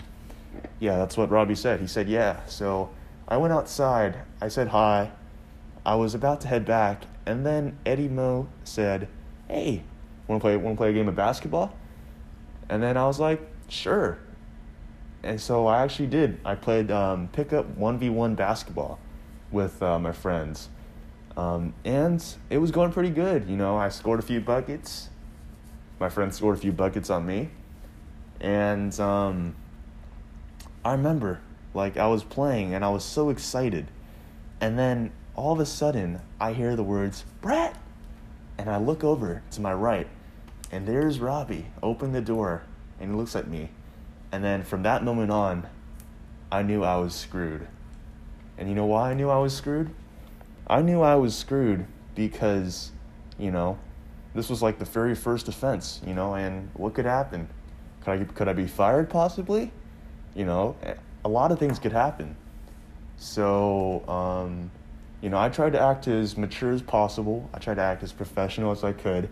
yeah, 0.80 0.96
that's 0.99 1.16
what 1.16 1.30
Robbie 1.30 1.54
said. 1.54 1.80
He 1.80 1.87
said, 1.87 2.08
yeah. 2.08 2.44
So 2.46 2.90
I 3.28 3.37
went 3.37 3.52
outside, 3.52 4.18
I 4.40 4.49
said 4.49 4.68
hi, 4.68 5.11
I 5.84 5.94
was 5.94 6.14
about 6.14 6.40
to 6.42 6.49
head 6.49 6.64
back, 6.64 7.04
and 7.26 7.44
then 7.44 7.78
Eddie 7.84 8.08
Mo 8.08 8.49
said, 8.64 9.08
hey, 9.49 9.82
want 10.26 10.40
to 10.40 10.44
play, 10.44 10.56
want 10.56 10.76
to 10.76 10.78
play 10.78 10.90
a 10.90 10.92
game 10.92 11.08
of 11.08 11.16
basketball? 11.16 11.75
And 12.68 12.82
then 12.82 12.96
I 12.96 13.06
was 13.06 13.20
like, 13.20 13.40
sure 13.68 14.18
and 15.25 15.40
so 15.40 15.66
I 15.66 15.82
actually 15.82 16.08
did. 16.08 16.38
I 16.44 16.54
played 16.54 16.90
um, 16.90 17.28
pickup 17.28 17.66
one 17.76 17.99
v 17.99 18.11
one 18.11 18.34
basketball 18.34 19.00
with 19.50 19.82
uh, 19.82 19.99
my 19.99 20.12
friends. 20.12 20.68
Um, 21.37 21.75
and 21.84 22.25
it 22.50 22.58
was 22.58 22.70
going 22.70 22.92
pretty 22.92 23.11
good. 23.11 23.49
You 23.49 23.56
know, 23.56 23.76
I 23.76 23.88
scored 23.88 24.20
a 24.20 24.23
few 24.23 24.40
buckets. 24.40 25.08
My 25.99 26.08
friend 26.08 26.32
scored 26.32 26.58
a 26.58 26.61
few 26.61 26.73
buckets 26.73 27.11
on 27.11 27.26
me. 27.26 27.50
And 28.40 28.99
um, 29.00 29.56
I 30.85 30.93
remember, 30.93 31.41
like, 31.73 31.97
I 31.97 32.07
was 32.09 32.25
playing 32.25 32.75
and 32.75 32.85
I 32.85 32.91
was 32.91 33.05
so 33.05 33.31
excited. 33.31 33.87
And 34.61 34.79
then 34.79 35.12
all 35.35 35.53
of 35.53 35.61
a 35.61 35.67
sudden, 35.67 36.21
I 36.38 36.53
hear 36.53 36.76
the 36.76 36.83
words, 36.83 37.25
Brett! 37.41 37.76
And 38.59 38.69
I 38.69 38.76
look 38.76 39.03
over 39.03 39.43
to 39.53 39.61
my 39.61 39.73
right, 39.73 40.07
and 40.71 40.87
there's 40.87 41.19
Robbie 41.19 41.67
open 41.83 42.12
the 42.12 42.21
door, 42.21 42.62
and 43.00 43.11
he 43.11 43.17
looks 43.17 43.35
at 43.35 43.49
me. 43.49 43.71
And 44.31 44.45
then 44.45 44.62
from 44.62 44.83
that 44.83 45.03
moment 45.03 45.31
on, 45.31 45.67
I 46.53 46.62
knew 46.62 46.85
I 46.85 46.97
was 46.97 47.14
screwed. 47.14 47.67
And 48.57 48.69
you 48.69 48.75
know 48.75 48.87
why 48.87 49.11
I 49.11 49.14
knew 49.14 49.29
I 49.29 49.38
was 49.38 49.57
screwed? 49.57 49.91
I 50.67 50.83
knew 50.83 51.00
I 51.00 51.17
was 51.17 51.37
screwed 51.37 51.87
because, 52.14 52.93
you 53.38 53.50
know, 53.50 53.79
this 54.35 54.49
was 54.49 54.62
like 54.62 54.79
the 54.79 54.85
very 54.85 55.14
first 55.14 55.49
offense, 55.49 56.00
you 56.07 56.14
know, 56.14 56.35
and 56.35 56.71
what 56.75 56.95
could 56.95 57.07
happen? 57.07 57.49
Could 58.03 58.21
I, 58.21 58.25
could 58.25 58.49
I 58.49 58.53
be 58.53 58.67
fired 58.67 59.11
possibly? 59.11 59.73
You 60.35 60.45
know, 60.45 60.76
a 61.25 61.29
lot 61.29 61.53
of 61.53 61.59
things 61.59 61.79
could 61.79 61.93
happen. 61.93 62.37
So, 63.17 64.07
um, 64.09 64.71
you 65.21 65.31
know, 65.31 65.38
I 65.38 65.49
tried 65.49 65.73
to 65.73 65.81
act 65.81 66.09
as 66.09 66.37
mature 66.37 66.73
as 66.73 66.83
possible. 66.83 67.49
I 67.55 67.59
tried 67.59 67.76
to 67.76 67.83
act 67.83 68.03
as 68.03 68.12
professional 68.12 68.73
as 68.73 68.85
I 68.85 68.93
could. 68.93 69.29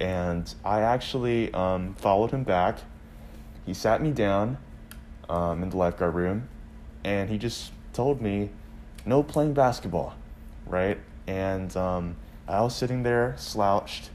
And 0.00 0.52
I 0.64 0.80
actually 0.80 1.52
um, 1.54 1.94
followed 1.94 2.30
him 2.30 2.42
back. 2.42 2.78
He 3.66 3.74
sat 3.74 4.02
me 4.02 4.10
down 4.10 4.58
um, 5.28 5.62
in 5.62 5.70
the 5.70 5.76
lifeguard 5.76 6.14
room 6.14 6.48
and 7.04 7.28
he 7.28 7.38
just 7.38 7.72
told 7.92 8.20
me, 8.20 8.50
no 9.04 9.22
playing 9.22 9.54
basketball, 9.54 10.14
right? 10.66 10.98
And 11.26 11.76
um, 11.76 12.16
I 12.48 12.60
was 12.60 12.74
sitting 12.74 13.02
there 13.02 13.34
slouched, 13.36 14.10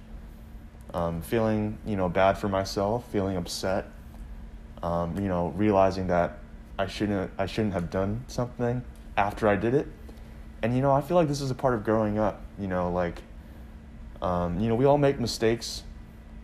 um, 0.93 1.21
feeling, 1.21 1.77
you 1.85 1.95
know, 1.95 2.09
bad 2.09 2.37
for 2.37 2.47
myself, 2.47 3.09
feeling 3.11 3.37
upset, 3.37 3.85
um, 4.83 5.17
you 5.19 5.27
know, 5.27 5.49
realizing 5.55 6.07
that 6.07 6.39
I 6.79 6.87
shouldn't, 6.87 7.31
I 7.37 7.45
shouldn't 7.45 7.73
have 7.73 7.89
done 7.89 8.23
something 8.27 8.83
after 9.15 9.47
I 9.47 9.55
did 9.55 9.73
it. 9.73 9.87
And, 10.61 10.75
you 10.75 10.81
know, 10.81 10.91
I 10.91 11.01
feel 11.01 11.15
like 11.15 11.27
this 11.27 11.41
is 11.41 11.51
a 11.51 11.55
part 11.55 11.73
of 11.73 11.83
growing 11.83 12.17
up, 12.17 12.41
you 12.59 12.67
know, 12.67 12.91
like, 12.91 13.21
um, 14.21 14.59
you 14.59 14.67
know, 14.69 14.75
we 14.75 14.85
all 14.85 14.97
make 14.97 15.19
mistakes. 15.19 15.83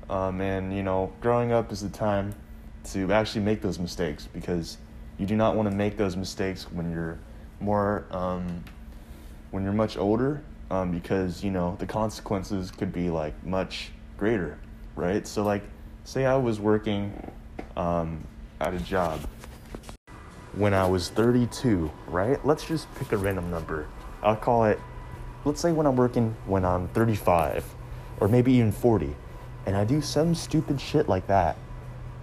Um, 0.09 0.41
and, 0.41 0.75
you 0.75 0.83
know, 0.83 1.11
growing 1.21 1.51
up 1.51 1.71
is 1.71 1.81
the 1.81 1.89
time 1.89 2.35
to 2.85 3.11
actually 3.13 3.41
make 3.41 3.61
those 3.61 3.79
mistakes 3.79 4.27
because 4.33 4.77
you 5.17 5.25
do 5.25 5.35
not 5.35 5.55
want 5.55 5.69
to 5.69 5.75
make 5.75 5.97
those 5.97 6.15
mistakes 6.15 6.63
when 6.71 6.91
you're 6.91 7.17
more 7.59 8.05
um, 8.11 8.63
when 9.51 9.63
you're 9.63 9.73
much 9.73 9.97
older 9.97 10.41
um, 10.71 10.91
because 10.91 11.43
you 11.43 11.51
know 11.51 11.75
the 11.79 11.85
consequences 11.85 12.71
could 12.71 12.91
be 12.91 13.09
like 13.09 13.33
much 13.45 13.91
greater 14.17 14.57
right 14.95 15.25
so 15.25 15.43
like 15.43 15.63
say 16.03 16.25
i 16.25 16.35
was 16.35 16.59
working 16.59 17.13
um, 17.77 18.25
at 18.60 18.74
a 18.74 18.80
job. 18.80 19.20
When 20.53 20.74
i 20.74 20.86
was 20.86 21.10
32 21.10 21.92
right? 22.08 22.44
Let's 22.46 22.65
just 22.65 22.94
pick 22.96 23.12
a 23.12 23.18
random 23.18 23.50
number. 23.50 23.88
I'll 24.22 24.36
call 24.36 24.65
it 24.65 24.80
let's 25.46 25.60
say 25.60 25.74
when 25.74 25.86
i'm 25.86 25.98
working 25.98 26.34
when 26.46 26.63
i'm 26.63 26.88
35 26.89 27.65
or 28.22 28.30
maybe 28.30 28.53
even 28.53 28.72
40 28.72 29.13
and 29.65 29.75
i 29.75 29.84
do 29.84 30.00
some 30.00 30.34
stupid 30.34 30.80
shit 30.80 31.10
like 31.10 31.27
that 31.27 31.58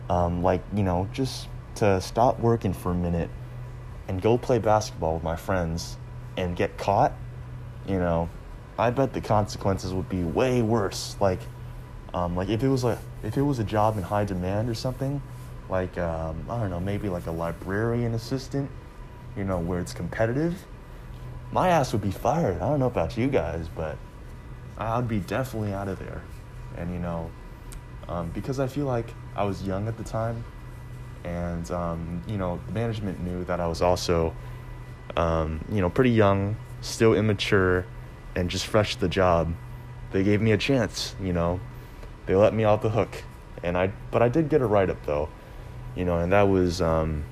um, 0.08 0.42
like 0.42 0.62
you 0.74 0.82
know 0.82 1.06
just 1.12 1.48
to 1.74 2.00
stop 2.00 2.38
working 2.40 2.72
for 2.72 2.92
a 2.92 2.94
minute 2.94 3.28
and 4.08 4.20
go 4.20 4.36
play 4.36 4.58
basketball 4.58 5.14
with 5.14 5.22
my 5.22 5.36
friends 5.36 5.96
and 6.36 6.56
get 6.56 6.76
caught, 6.76 7.12
you 7.86 7.98
know, 7.98 8.28
I 8.76 8.90
bet 8.90 9.12
the 9.12 9.20
consequences 9.20 9.94
would 9.94 10.08
be 10.08 10.24
way 10.24 10.62
worse. 10.62 11.16
Like, 11.20 11.38
um, 12.12 12.34
like 12.34 12.48
if 12.48 12.62
it 12.62 12.68
was 12.68 12.82
a 12.82 12.98
if 13.22 13.36
it 13.36 13.42
was 13.42 13.60
a 13.60 13.64
job 13.64 13.96
in 13.96 14.02
high 14.02 14.24
demand 14.24 14.68
or 14.68 14.74
something, 14.74 15.22
like 15.70 15.96
um, 15.98 16.44
I 16.50 16.60
don't 16.60 16.70
know, 16.70 16.80
maybe 16.80 17.08
like 17.08 17.26
a 17.26 17.30
librarian 17.30 18.14
assistant, 18.14 18.70
you 19.36 19.44
know, 19.44 19.58
where 19.58 19.80
it's 19.80 19.92
competitive, 19.92 20.64
my 21.52 21.68
ass 21.68 21.92
would 21.92 22.02
be 22.02 22.10
fired. 22.10 22.56
I 22.56 22.68
don't 22.68 22.80
know 22.80 22.86
about 22.86 23.16
you 23.16 23.28
guys, 23.28 23.68
but 23.68 23.96
I'd 24.78 25.08
be 25.08 25.20
definitely 25.20 25.72
out 25.72 25.88
of 25.88 25.98
there. 25.98 26.22
And 26.76 26.92
you 26.92 26.98
know, 26.98 27.30
um, 28.08 28.30
because 28.30 28.58
I 28.60 28.66
feel 28.66 28.86
like 28.86 29.06
I 29.36 29.44
was 29.44 29.62
young 29.62 29.88
at 29.88 29.96
the 29.96 30.04
time, 30.04 30.44
and 31.24 31.70
um, 31.70 32.22
you 32.26 32.36
know 32.36 32.60
the 32.66 32.72
management 32.72 33.20
knew 33.22 33.44
that 33.44 33.60
I 33.60 33.66
was 33.66 33.82
also 33.82 34.34
um, 35.16 35.64
you 35.70 35.80
know 35.80 35.90
pretty 35.90 36.10
young, 36.10 36.56
still 36.80 37.14
immature, 37.14 37.86
and 38.34 38.50
just 38.50 38.66
fresh 38.66 38.94
to 38.94 39.00
the 39.00 39.08
job. 39.08 39.52
They 40.12 40.24
gave 40.24 40.40
me 40.40 40.52
a 40.52 40.58
chance, 40.58 41.14
you 41.20 41.32
know. 41.32 41.60
They 42.26 42.34
let 42.34 42.54
me 42.54 42.64
off 42.64 42.82
the 42.82 42.90
hook, 42.90 43.22
and 43.62 43.76
I 43.76 43.92
but 44.10 44.22
I 44.22 44.28
did 44.28 44.48
get 44.48 44.60
a 44.60 44.66
write 44.66 44.90
up 44.90 45.04
though, 45.04 45.28
you 45.96 46.04
know, 46.04 46.18
and 46.18 46.32
that 46.32 46.48
was 46.48 46.80
um, 46.80 47.24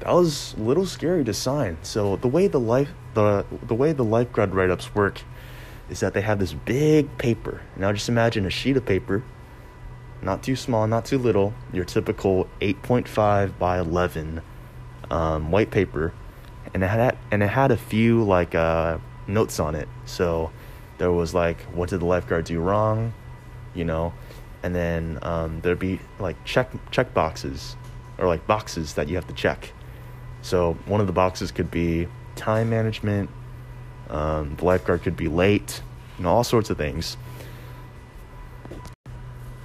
that 0.00 0.12
was 0.12 0.54
a 0.56 0.60
little 0.60 0.86
scary 0.86 1.24
to 1.24 1.34
sign. 1.34 1.78
So 1.82 2.16
the 2.16 2.28
way 2.28 2.46
the 2.46 2.60
life 2.60 2.90
the 3.14 3.44
the 3.66 3.74
way 3.74 3.92
the 3.92 4.04
lifeguard 4.04 4.54
write 4.54 4.70
ups 4.70 4.94
work 4.94 5.22
is 5.88 6.00
that 6.00 6.14
they 6.14 6.20
have 6.20 6.38
this 6.38 6.52
big 6.52 7.16
paper. 7.18 7.62
Now 7.76 7.92
just 7.92 8.08
imagine 8.08 8.46
a 8.46 8.50
sheet 8.50 8.76
of 8.76 8.84
paper 8.84 9.22
not 10.22 10.42
too 10.42 10.56
small, 10.56 10.86
not 10.86 11.04
too 11.04 11.18
little, 11.18 11.54
your 11.72 11.84
typical 11.84 12.48
8.5 12.60 13.58
by 13.58 13.78
11 13.78 14.42
um, 15.10 15.50
white 15.50 15.70
paper, 15.70 16.12
and 16.74 16.82
it 16.82 16.88
had 16.88 17.16
and 17.30 17.42
it 17.42 17.48
had 17.48 17.70
a 17.70 17.76
few 17.76 18.24
like 18.24 18.54
uh, 18.54 18.98
notes 19.26 19.60
on 19.60 19.74
it. 19.74 19.88
So 20.04 20.50
there 20.98 21.12
was 21.12 21.34
like, 21.34 21.60
what 21.66 21.90
did 21.90 22.00
the 22.00 22.06
lifeguard 22.06 22.46
do 22.46 22.60
wrong, 22.60 23.12
you 23.74 23.84
know, 23.84 24.12
and 24.62 24.74
then 24.74 25.18
um, 25.22 25.60
there'd 25.60 25.78
be 25.78 26.00
like 26.18 26.42
check 26.44 26.70
check 26.90 27.12
boxes 27.14 27.76
or 28.18 28.26
like 28.26 28.46
boxes 28.46 28.94
that 28.94 29.08
you 29.08 29.14
have 29.14 29.26
to 29.26 29.34
check. 29.34 29.72
So 30.42 30.74
one 30.86 31.00
of 31.00 31.06
the 31.06 31.12
boxes 31.12 31.50
could 31.50 31.70
be 31.70 32.08
time 32.36 32.70
management. 32.70 33.30
Um, 34.08 34.54
the 34.56 34.64
lifeguard 34.64 35.02
could 35.02 35.16
be 35.16 35.28
late, 35.28 35.82
you 36.16 36.24
know, 36.24 36.30
all 36.30 36.44
sorts 36.44 36.70
of 36.70 36.76
things. 36.76 37.16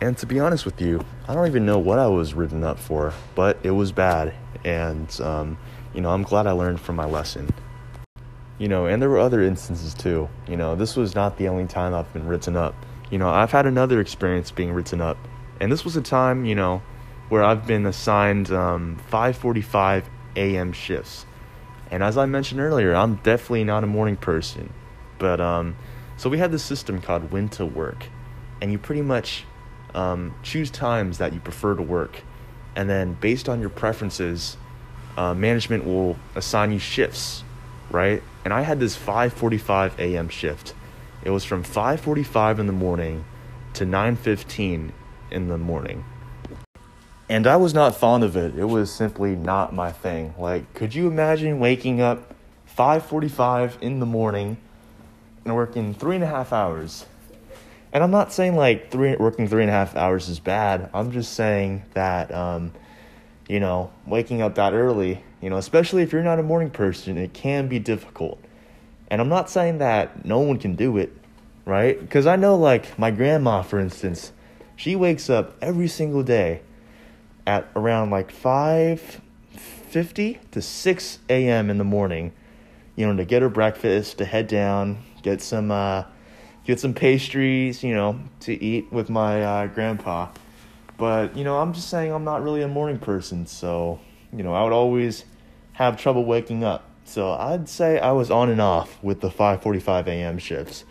And 0.02 0.18
to 0.18 0.26
be 0.26 0.40
honest 0.40 0.66
with 0.66 0.82
you, 0.82 1.06
I 1.28 1.36
don't 1.36 1.46
even 1.46 1.66
know 1.66 1.78
what 1.78 2.00
I 2.00 2.08
was 2.08 2.34
written 2.34 2.64
up 2.64 2.80
for, 2.80 3.14
but 3.36 3.60
it 3.62 3.70
was 3.70 3.92
bad. 3.92 4.34
And, 4.66 5.22
um, 5.22 5.60
you 5.94 6.02
know, 6.02 6.10
I'm 6.10 6.24
glad 6.24 6.48
I 6.48 6.52
learned 6.52 6.82
from 6.82 6.96
my 6.96 7.06
lesson. 7.06 7.48
You 8.58 8.68
know, 8.68 8.88
and 8.88 9.00
there 9.00 9.10
were 9.10 9.20
other 9.20 9.44
instances 9.44 9.94
too. 9.94 10.28
You 10.48 10.58
know, 10.58 10.76
this 10.76 10.96
was 10.96 11.14
not 11.14 11.38
the 11.38 11.48
only 11.48 11.68
time 11.68 11.94
I've 11.94 12.12
been 12.14 12.28
written 12.28 12.56
up. 12.56 12.74
You 13.12 13.18
know, 13.18 13.30
I've 13.30 13.52
had 13.52 13.66
another 13.68 14.00
experience 14.00 14.50
being 14.50 14.72
written 14.72 15.02
up. 15.02 15.18
And 15.60 15.72
this 15.72 15.86
was 15.86 15.96
a 15.96 16.02
time, 16.02 16.46
you 16.46 16.56
know, 16.56 16.82
where 17.30 17.44
I've 17.44 17.68
been 17.68 17.86
assigned 17.86 18.52
um, 18.52 18.98
5:45 19.12 20.06
a.m. 20.36 20.74
shifts. 20.74 21.26
And 21.92 22.02
as 22.02 22.18
I 22.18 22.26
mentioned 22.26 22.62
earlier, 22.62 22.96
I'm 22.96 23.16
definitely 23.16 23.66
not 23.66 23.84
a 23.84 23.88
morning 23.88 24.16
person. 24.16 24.72
But 25.20 25.40
um, 25.40 25.76
so 26.18 26.30
we 26.30 26.38
had 26.38 26.52
this 26.52 26.64
system 26.64 27.02
called 27.02 27.32
When 27.32 27.50
to 27.50 27.66
Work, 27.66 28.06
and 28.62 28.72
you 28.72 28.80
pretty 28.80 29.02
much 29.02 29.44
um, 29.94 30.34
choose 30.42 30.72
times 30.72 31.18
that 31.18 31.34
you 31.34 31.40
prefer 31.42 31.76
to 31.76 31.84
work, 31.84 32.24
and 32.76 32.90
then 32.90 33.14
based 33.20 33.50
on 33.50 33.60
your 33.60 33.70
preferences, 33.70 34.56
uh, 35.18 35.34
management 35.34 35.86
will 35.86 36.18
assign 36.36 36.72
you 36.72 36.80
shifts, 36.80 37.44
right? 37.92 38.24
And 38.46 38.54
I 38.54 38.62
had 38.62 38.80
this 38.80 38.98
5:45 38.98 40.00
a.m. 40.00 40.30
shift. 40.30 40.74
It 41.24 41.30
was 41.30 41.44
from 41.44 41.64
5:45 41.64 42.60
in 42.60 42.68
the 42.68 42.74
morning 42.74 43.26
to 43.74 43.86
9:15 43.86 44.92
in 45.30 45.48
the 45.48 45.58
morning. 45.58 46.04
And 47.30 47.48
I 47.48 47.56
was 47.56 47.74
not 47.74 47.96
fond 47.96 48.24
of 48.24 48.36
it. 48.36 48.58
It 48.58 48.66
was 48.66 48.92
simply 48.92 49.36
not 49.36 49.74
my 49.74 49.92
thing. 49.92 50.34
Like, 50.38 50.74
could 50.74 50.94
you 50.94 51.08
imagine 51.08 51.60
waking 51.60 52.02
up 52.02 52.34
5:45 52.66 53.78
in 53.82 54.00
the 54.00 54.06
morning 54.06 54.58
and 55.46 55.56
working 55.56 55.94
three 55.94 56.16
and 56.16 56.24
a 56.24 56.28
half 56.28 56.52
hours 56.52 57.06
and 57.94 58.04
I'm 58.04 58.12
not 58.12 58.32
saying 58.32 58.56
like 58.56 58.90
three 58.90 59.16
working 59.18 59.48
three 59.48 59.64
and 59.64 59.70
a 59.70 59.74
half 59.74 59.96
hours 59.96 60.30
is 60.30 60.40
bad. 60.40 60.90
I'm 60.94 61.12
just 61.12 61.34
saying 61.34 61.84
that 61.94 62.34
um, 62.34 62.74
you 63.48 63.60
know 63.60 63.92
waking 64.06 64.42
up 64.42 64.56
that 64.56 64.74
early, 64.74 65.24
you 65.42 65.50
know, 65.50 65.58
especially 65.58 66.04
if 66.04 66.14
you're 66.14 66.24
not 66.24 66.40
a 66.40 66.44
morning 66.44 66.70
person, 66.70 67.18
it 67.18 67.34
can 67.34 67.68
be 67.68 67.80
difficult. 67.80 68.40
And 69.12 69.22
I'm 69.22 69.30
not 69.30 69.48
saying 69.48 69.78
that 69.78 70.26
no 70.26 70.40
one 70.40 70.58
can 70.58 70.74
do 70.74 70.98
it, 70.98 71.16
right? 71.66 72.00
Because 72.00 72.26
I 72.26 72.36
know 72.36 72.56
like 72.56 72.98
my 72.98 73.12
grandma, 73.12 73.62
for 73.62 73.80
instance, 73.80 74.32
she 74.76 74.96
wakes 74.96 75.30
up 75.30 75.56
every 75.62 75.88
single 75.88 76.24
day 76.24 76.62
at 77.46 77.68
around 77.76 78.10
like 78.10 78.32
five 78.32 79.22
fifty 79.52 80.40
to 80.52 80.62
six 80.62 81.20
a.m. 81.30 81.70
in 81.70 81.78
the 81.78 81.84
morning, 81.84 82.32
you 82.96 83.06
know, 83.06 83.16
to 83.16 83.26
get 83.26 83.44
her 83.44 83.50
breakfast, 83.50 84.18
to 84.18 84.26
head 84.26 84.48
down, 84.48 85.04
get 85.22 85.42
some. 85.42 85.70
Uh, 85.70 86.06
get 86.64 86.80
some 86.80 86.94
pastries, 86.94 87.82
you 87.82 87.92
know, 87.92 88.20
to 88.40 88.54
eat 88.64 88.94
with 88.94 89.10
my 89.10 89.44
uh, 89.44 89.66
grandpa. 89.66 90.30
But, 90.96 91.36
you 91.36 91.44
know, 91.44 91.58
I'm 91.60 91.74
just 91.74 91.90
saying 91.90 92.12
I'm 92.12 92.24
not 92.24 92.44
really 92.44 92.62
a 92.62 92.68
morning 92.68 93.00
person, 93.00 93.48
so, 93.48 94.00
you 94.32 94.44
know, 94.44 94.54
I 94.54 94.64
would 94.64 94.72
always 94.72 95.26
have 95.74 95.98
trouble 95.98 96.24
waking 96.24 96.64
up. 96.64 96.88
So 97.12 97.34
I'd 97.34 97.68
say 97.68 98.00
I 98.00 98.14
was 98.14 98.32
on 98.32 98.50
and 98.50 98.62
off 98.62 98.98
with 99.04 99.20
the 99.20 99.30
5:45 99.30 100.08
a.m. 100.08 100.38
shifts. 100.38 100.86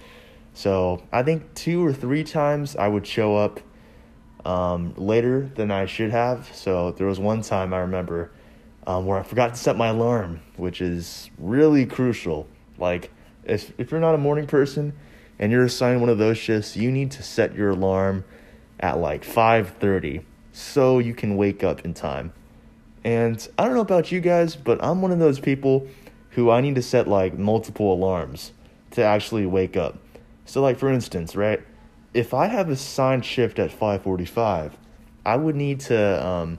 So 0.53 1.03
I 1.11 1.23
think 1.23 1.55
two 1.55 1.83
or 1.83 1.95
three 1.95 2.25
times 2.25 2.77
I 2.77 2.89
would 2.89 3.07
show 3.07 3.39
up 3.39 3.59
um, 4.45 4.93
later 4.99 5.51
than 5.55 5.71
I 5.71 5.87
should 5.87 6.11
have. 6.11 6.51
So 6.55 6.93
there 6.93 7.07
was 7.07 7.19
one 7.19 7.41
time 7.41 7.73
I 7.73 7.79
remember 7.79 8.33
um, 8.87 9.07
where 9.07 9.19
I 9.19 9.23
forgot 9.23 9.55
to 9.55 9.57
set 9.57 9.79
my 9.79 9.89
alarm, 9.89 10.43
which 10.59 10.83
is 10.83 11.31
really 11.39 11.87
crucial. 11.87 12.47
Like 12.77 13.11
if 13.45 13.73
if 13.79 13.91
you're 13.91 13.99
not 13.99 14.15
a 14.15 14.19
morning 14.19 14.47
person 14.47 14.93
and 15.39 15.51
you're 15.51 15.65
assigned 15.65 16.03
one 16.03 16.11
of 16.11 16.19
those 16.19 16.37
shifts, 16.37 16.77
you 16.77 16.93
need 16.93 17.13
to 17.13 17.23
set 17.23 17.55
your 17.55 17.71
alarm 17.71 18.25
at 18.79 18.99
like 18.99 19.25
5:30 19.25 20.25
so 20.53 20.99
you 20.99 21.15
can 21.15 21.39
wake 21.39 21.65
up 21.65 21.83
in 21.87 21.95
time. 21.95 22.35
And 23.05 23.49
I 23.57 23.65
don't 23.65 23.73
know 23.73 23.81
about 23.81 24.13
you 24.13 24.21
guys, 24.21 24.55
but 24.55 24.85
I'm 24.85 25.01
one 25.01 25.13
of 25.13 25.19
those 25.19 25.41
people 25.41 25.87
who 26.31 26.51
I 26.51 26.61
need 26.61 26.75
to 26.77 26.83
set 26.83 27.09
like 27.09 27.39
multiple 27.39 27.93
alarms 27.93 28.53
to 28.93 29.03
actually 29.03 29.47
wake 29.47 29.77
up. 29.77 29.99
So 30.45 30.63
like 30.63 30.79
for 30.79 30.91
instance, 30.91 31.37
right? 31.37 31.61
If 32.13 32.35
I 32.35 32.47
have 32.47 32.69
a 32.69 32.77
signed 32.77 33.25
shift 33.25 33.59
at 33.59 33.71
5:45, 33.71 34.73
I 35.25 35.37
would 35.37 35.55
need 35.55 35.81
to 35.81 36.27
um, 36.27 36.59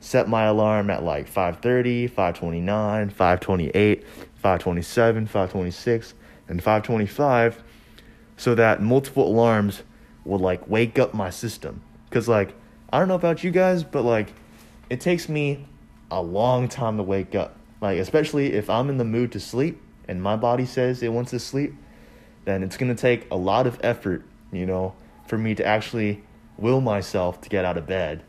set 0.00 0.28
my 0.28 0.44
alarm 0.44 0.90
at 0.90 1.02
like 1.02 1.32
5:30, 1.32 2.10
5:29, 2.10 3.12
5:28, 3.12 4.04
5:27, 4.42 5.28
5:26, 5.28 6.14
and 6.48 6.62
5:25 6.62 7.56
so 8.40 8.54
that 8.54 8.80
multiple 8.80 9.28
alarms 9.28 9.82
would 10.24 10.40
like 10.40 10.66
wake 10.66 10.98
up 10.98 11.12
my 11.12 11.28
system. 11.28 11.82
Cuz 12.10 12.26
like 12.26 12.54
I 12.90 12.98
don't 12.98 13.06
know 13.06 13.14
about 13.14 13.44
you 13.44 13.50
guys, 13.50 13.84
but 13.84 14.02
like 14.02 14.32
it 14.88 15.00
takes 15.00 15.28
me 15.28 15.66
a 16.10 16.22
long 16.22 16.66
time 16.66 16.96
to 16.96 17.02
wake 17.02 17.34
up. 17.34 17.59
Like 17.80 17.98
especially 17.98 18.52
if 18.52 18.68
I'm 18.68 18.88
in 18.90 18.98
the 18.98 19.04
mood 19.04 19.32
to 19.32 19.40
sleep 19.40 19.80
and 20.06 20.22
my 20.22 20.36
body 20.36 20.66
says 20.66 21.02
it 21.02 21.12
wants 21.12 21.30
to 21.30 21.38
sleep, 21.38 21.74
then 22.44 22.62
it's 22.62 22.76
going 22.76 22.94
to 22.94 23.00
take 23.00 23.30
a 23.30 23.36
lot 23.36 23.66
of 23.66 23.78
effort, 23.82 24.24
you 24.52 24.66
know, 24.66 24.94
for 25.26 25.38
me 25.38 25.54
to 25.54 25.64
actually 25.64 26.22
will 26.58 26.80
myself 26.80 27.40
to 27.42 27.48
get 27.48 27.64
out 27.64 27.76
of 27.76 27.86
bed. 27.86 28.22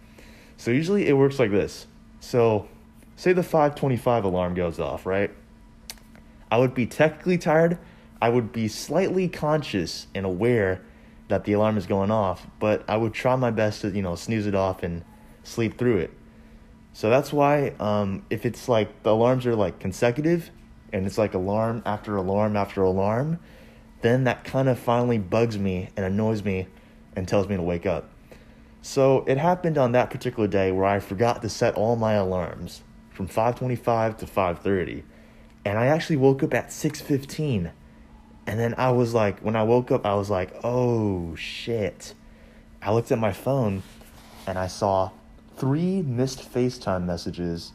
So 0.58 0.72
usually 0.72 1.08
it 1.08 1.14
works 1.14 1.40
like 1.40 1.52
this. 1.52 1.88
So 2.20 2.68
say 3.16 3.34
the 3.34 3.44
525 3.44 4.24
alarm 4.24 4.54
goes 4.54 4.80
off, 4.80 5.06
right? 5.06 5.32
I 6.50 6.58
would 6.58 6.74
be 6.74 6.86
technically 6.86 7.38
tired. 7.38 7.78
I 8.22 8.30
would 8.30 8.52
be 8.52 8.68
slightly 8.68 9.28
conscious 9.28 10.08
and 10.14 10.26
aware 10.26 10.82
that 11.30 11.46
the 11.46 11.54
alarm 11.54 11.78
is 11.78 11.88
going 11.88 12.12
off, 12.12 12.46
but 12.60 12.84
I 12.88 12.98
would 12.98 13.14
try 13.14 13.36
my 13.36 13.52
best 13.52 13.82
to, 13.82 13.90
you 13.90 14.02
know, 14.02 14.16
snooze 14.16 14.46
it 14.46 14.54
off 14.54 14.84
and 14.84 15.04
sleep 15.44 15.78
through 15.78 15.98
it. 15.98 16.12
So 16.94 17.10
that's 17.10 17.32
why 17.32 17.70
um, 17.80 18.26
if 18.30 18.46
it's 18.46 18.68
like 18.68 19.04
the 19.04 19.12
alarms 19.12 19.46
are 19.46 19.56
like 19.56 19.80
consecutive 19.80 20.52
and 20.92 21.06
it's 21.06 21.18
like 21.18 21.34
alarm 21.34 21.82
after 21.86 22.16
alarm 22.16 22.58
after 22.58 22.84
alarm, 22.84 23.40
then 24.02 24.26
that 24.26 24.44
kind 24.44 24.68
of 24.68 24.78
finally 24.78 25.18
bugs 25.18 25.58
me 25.58 25.90
and 25.96 26.06
annoys 26.06 26.44
me 26.44 26.68
and 27.16 27.28
tells 27.28 27.48
me 27.48 27.56
to 27.56 27.62
wake 27.62 27.86
up. 27.86 28.10
So 28.82 29.24
it 29.28 29.38
happened 29.38 29.78
on 29.78 29.92
that 29.92 30.10
particular 30.10 30.48
day 30.48 30.72
where 30.72 30.86
I 30.86 31.00
forgot 31.00 31.42
to 31.44 31.50
set 31.50 31.76
all 31.76 31.96
my 31.96 32.14
alarms 32.14 32.82
from 33.12 33.28
5:25 33.28 34.18
to 34.18 34.26
5:30 34.26 35.04
and 35.64 35.78
I 35.78 35.88
actually 35.88 36.18
woke 36.18 36.44
up 36.44 36.54
at 36.54 36.70
6:15 36.70 37.72
and 38.48 38.60
then 38.60 38.74
I 38.78 38.92
was 38.92 39.14
like, 39.14 39.40
when 39.40 39.56
I 39.56 39.64
woke 39.64 39.92
up, 39.92 40.06
I 40.06 40.16
was 40.16 40.30
like, 40.30 40.52
oh 40.64 41.36
shit. 41.36 42.16
I 42.82 42.92
looked 42.92 43.12
at 43.12 43.20
my 43.20 43.32
phone 43.32 43.84
and 44.48 44.58
I 44.58 44.68
saw 44.68 45.12
three 45.62 46.02
missed 46.02 46.52
FaceTime 46.52 47.06
messages 47.06 47.74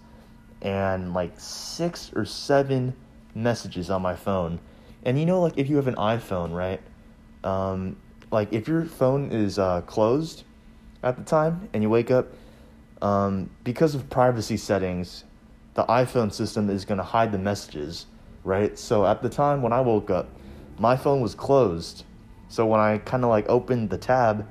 and 0.60 1.14
like 1.14 1.38
six 1.38 2.10
or 2.16 2.24
seven 2.24 2.92
messages 3.32 3.90
on 3.90 4.02
my 4.02 4.16
phone. 4.16 4.58
And 5.04 5.16
you 5.20 5.24
know, 5.24 5.40
like 5.40 5.52
if 5.56 5.70
you 5.70 5.76
have 5.76 5.86
an 5.86 5.94
iPhone, 5.94 6.52
right? 6.52 6.80
Um, 7.44 7.96
like 8.32 8.52
if 8.52 8.66
your 8.66 8.84
phone 8.84 9.30
is 9.30 9.60
uh, 9.60 9.82
closed 9.82 10.42
at 11.04 11.16
the 11.16 11.22
time 11.22 11.68
and 11.72 11.80
you 11.80 11.88
wake 11.88 12.10
up, 12.10 12.26
um, 13.02 13.50
because 13.62 13.94
of 13.94 14.10
privacy 14.10 14.56
settings, 14.56 15.22
the 15.74 15.84
iPhone 15.84 16.32
system 16.32 16.68
is 16.68 16.84
going 16.84 16.98
to 16.98 17.04
hide 17.04 17.30
the 17.30 17.38
messages, 17.38 18.06
right? 18.42 18.76
So 18.76 19.06
at 19.06 19.22
the 19.22 19.28
time 19.28 19.62
when 19.62 19.72
I 19.72 19.80
woke 19.80 20.10
up, 20.10 20.28
my 20.80 20.96
phone 20.96 21.20
was 21.20 21.36
closed. 21.36 22.02
So 22.48 22.66
when 22.66 22.80
I 22.80 22.98
kind 22.98 23.22
of 23.22 23.30
like 23.30 23.48
opened 23.48 23.90
the 23.90 23.98
tab, 23.98 24.44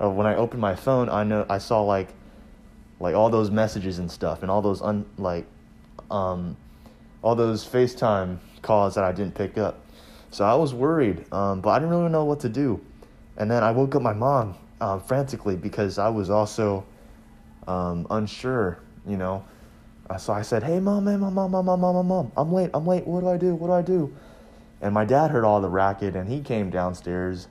or 0.00 0.10
when 0.10 0.26
I 0.26 0.36
opened 0.36 0.62
my 0.62 0.74
phone, 0.74 1.10
I 1.10 1.22
know 1.22 1.44
I 1.50 1.58
saw 1.58 1.82
like 1.82 2.14
like 3.00 3.14
all 3.14 3.30
those 3.30 3.50
messages 3.50 3.98
and 3.98 4.10
stuff, 4.10 4.42
and 4.42 4.50
all 4.50 4.62
those 4.62 4.82
un 4.82 5.04
like 5.18 5.46
um 6.10 6.56
all 7.22 7.34
those 7.34 7.64
FaceTime 7.64 8.38
calls 8.62 8.94
that 8.94 9.04
I 9.04 9.12
didn't 9.12 9.34
pick 9.34 9.58
up. 9.58 9.80
So 10.30 10.44
I 10.44 10.54
was 10.54 10.74
worried, 10.74 11.30
um, 11.32 11.60
but 11.60 11.70
I 11.70 11.78
didn't 11.78 11.90
really 11.90 12.10
know 12.10 12.24
what 12.24 12.40
to 12.40 12.48
do. 12.48 12.80
And 13.36 13.50
then 13.50 13.62
I 13.62 13.70
woke 13.72 13.94
up 13.94 14.02
my 14.02 14.12
mom 14.12 14.56
um, 14.80 15.00
frantically 15.00 15.56
because 15.56 15.98
I 15.98 16.08
was 16.08 16.30
also 16.30 16.84
um, 17.66 18.06
unsure, 18.10 18.78
you 19.06 19.16
know. 19.16 19.44
Uh, 20.10 20.16
so 20.16 20.32
I 20.32 20.42
said, 20.42 20.62
"Hey, 20.62 20.80
mom, 20.80 21.06
hey, 21.06 21.16
mom, 21.16 21.34
mom, 21.34 21.50
mom, 21.50 21.66
mom, 21.66 21.80
mom, 21.80 22.06
mom, 22.06 22.32
I'm 22.36 22.52
late. 22.52 22.70
I'm 22.74 22.86
late. 22.86 23.06
What 23.06 23.20
do 23.20 23.28
I 23.28 23.36
do? 23.36 23.54
What 23.54 23.68
do 23.68 23.72
I 23.72 23.82
do?" 23.82 24.14
And 24.80 24.94
my 24.94 25.04
dad 25.04 25.30
heard 25.30 25.44
all 25.44 25.60
the 25.60 25.68
racket 25.68 26.14
and 26.14 26.28
he 26.28 26.40
came 26.40 26.70
downstairs 26.70 27.48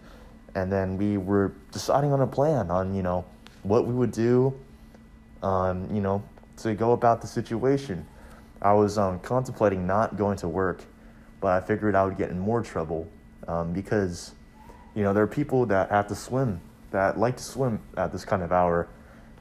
and 0.55 0.71
then 0.71 0.97
we 0.97 1.17
were 1.17 1.53
deciding 1.71 2.11
on 2.11 2.21
a 2.21 2.27
plan 2.27 2.71
on, 2.71 2.95
you 2.95 3.03
know, 3.03 3.25
what 3.63 3.85
we 3.85 3.93
would 3.93 4.11
do, 4.11 4.57
um, 5.43 5.87
you 5.93 6.01
know, 6.01 6.23
to 6.57 6.73
go 6.73 6.93
about 6.93 7.21
the 7.21 7.27
situation. 7.27 8.05
I 8.61 8.73
was 8.73 8.97
um, 8.97 9.19
contemplating 9.19 9.85
not 9.85 10.17
going 10.17 10.37
to 10.37 10.47
work, 10.47 10.83
but 11.39 11.49
I 11.49 11.65
figured 11.65 11.95
I 11.95 12.03
would 12.03 12.17
get 12.17 12.29
in 12.29 12.39
more 12.39 12.61
trouble 12.61 13.07
um, 13.47 13.73
because, 13.73 14.31
you 14.95 15.03
know, 15.03 15.13
there 15.13 15.23
are 15.23 15.27
people 15.27 15.65
that 15.67 15.89
have 15.91 16.07
to 16.07 16.15
swim, 16.15 16.59
that 16.91 17.19
like 17.19 17.37
to 17.37 17.43
swim 17.43 17.79
at 17.95 18.11
this 18.11 18.25
kind 18.25 18.41
of 18.41 18.51
hour 18.51 18.87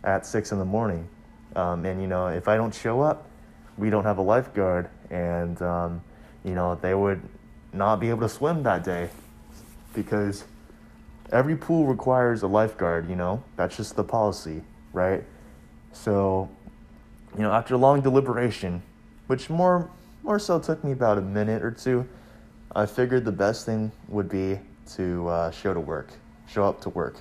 at 0.05 0.27
six 0.27 0.53
in 0.53 0.59
the 0.59 0.65
morning. 0.65 1.09
Um, 1.55 1.87
and, 1.87 2.01
you 2.01 2.07
know, 2.07 2.27
if 2.27 2.49
I 2.49 2.57
don't 2.57 2.75
show 2.75 3.01
up, 3.01 3.29
we 3.79 3.89
don't 3.89 4.05
have 4.05 4.19
a 4.19 4.23
lifeguard. 4.23 4.91
And, 5.11 5.61
um, 5.63 6.03
you 6.45 6.55
know, 6.55 6.75
they 6.75 6.95
would 6.95 7.23
not 7.73 8.01
be 8.01 8.11
able 8.11 8.21
to 8.21 8.29
swim 8.29 8.63
that 8.65 8.85
day 8.85 9.09
because 9.95 10.45
every 11.33 11.57
pool 11.57 11.87
requires 11.87 12.43
a 12.43 12.47
lifeguard, 12.47 13.09
you 13.09 13.17
know? 13.17 13.43
That's 13.57 13.77
just 13.77 13.97
the 13.97 14.05
policy, 14.05 14.63
right? 14.93 15.25
So, 16.03 16.49
you 17.37 17.43
know, 17.43 17.53
after 17.53 17.77
long 17.77 18.01
deliberation, 18.01 18.83
which 19.27 19.51
more 19.51 19.91
more 20.23 20.39
so 20.39 20.59
took 20.59 20.83
me 20.85 20.93
about 20.93 21.19
a 21.19 21.21
minute 21.21 21.63
or 21.63 21.71
two, 21.71 22.07
I 22.75 22.87
figured 22.87 23.25
the 23.25 23.33
best 23.33 23.67
thing 23.67 23.91
would 24.09 24.29
be 24.29 24.59
to 24.95 25.29
uh, 25.29 25.51
show 25.51 25.75
to 25.75 25.81
work, 25.81 26.09
show 26.49 26.65
up 26.65 26.81
to 26.83 26.91
work. 26.91 27.17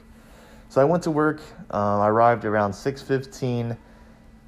So 0.70 0.82
I 0.82 0.84
went 0.84 1.04
to 1.04 1.12
work. 1.12 1.42
Uh, 1.72 2.00
I 2.00 2.10
arrived 2.10 2.46
around 2.46 2.74
six 2.74 3.02
fifteen, 3.02 3.78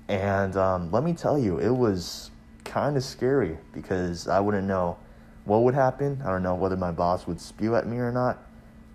and 0.08 0.56
um, 0.56 0.92
let 0.92 1.04
me 1.04 1.14
tell 1.14 1.40
you, 1.40 1.60
it 1.60 1.72
was 1.72 2.30
kind 2.64 2.98
of 2.98 3.04
scary 3.04 3.58
because 3.74 4.28
I 4.28 4.40
wouldn't 4.40 4.68
know 4.68 4.98
what 5.46 5.64
would 5.64 5.74
happen. 5.74 6.22
I 6.24 6.30
don't 6.30 6.44
know 6.44 6.56
whether 6.56 6.78
my 6.78 6.92
boss 6.92 7.26
would 7.26 7.40
spew 7.40 7.76
at 7.76 7.88
me 7.88 7.98
or 7.98 8.12
not, 8.12 8.38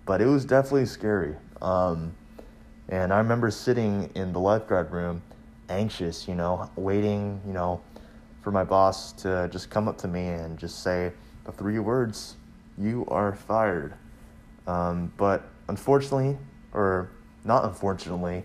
but 0.05 0.21
it 0.21 0.27
was 0.27 0.45
definitely 0.45 0.85
scary. 0.85 1.35
Um, 1.61 2.13
and 2.89 3.13
I 3.13 3.17
remember 3.17 3.49
sitting 3.51 4.09
in 4.15 4.33
the 4.33 4.39
lifeguard 4.39 4.91
room, 4.91 5.21
anxious, 5.69 6.27
you 6.27 6.35
know, 6.35 6.69
waiting, 6.75 7.41
you 7.45 7.53
know, 7.53 7.81
for 8.41 8.51
my 8.51 8.63
boss 8.63 9.13
to 9.13 9.49
just 9.51 9.69
come 9.69 9.87
up 9.87 9.97
to 9.99 10.07
me 10.07 10.27
and 10.27 10.57
just 10.57 10.83
say 10.83 11.11
the 11.45 11.51
three 11.51 11.79
words, 11.79 12.35
"You 12.77 13.05
are 13.07 13.33
fired." 13.33 13.93
Um, 14.67 15.11
but 15.17 15.43
unfortunately, 15.67 16.37
or 16.73 17.09
not 17.43 17.65
unfortunately, 17.65 18.43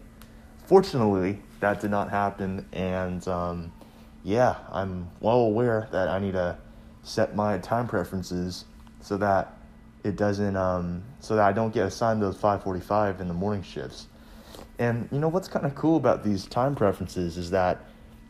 fortunately, 0.66 1.40
that 1.61 1.81
did 1.81 1.90
not 1.90 2.11
happen. 2.11 2.66
And 2.72 3.27
um, 3.29 3.72
yeah, 4.24 4.57
I'm 4.70 5.09
well 5.20 5.40
aware 5.40 5.88
that 5.92 6.09
I 6.09 6.18
need 6.18 6.33
to 6.33 6.59
set 7.03 7.35
my 7.35 7.59
time 7.59 7.88
preferences 7.88 8.64
so 9.01 9.16
that 9.16 9.57
it 10.05 10.16
doesn't 10.16 10.57
um, 10.57 11.03
so 11.20 11.37
that 11.37 11.44
I 11.44 11.53
don't 11.53 11.72
get 11.72 11.87
assigned 11.87 12.22
those 12.22 12.37
5:45 12.37 13.20
in 13.20 13.29
the 13.29 13.35
morning 13.35 13.62
shifts. 13.62 14.08
And 14.79 15.09
you 15.11 15.19
know 15.19 15.29
what's 15.29 15.49
kind 15.49 15.67
of 15.67 15.75
cool 15.75 15.97
about 15.97 16.23
these 16.23 16.47
time 16.47 16.75
preferences 16.75 17.37
is 17.37 17.51
that 17.51 17.85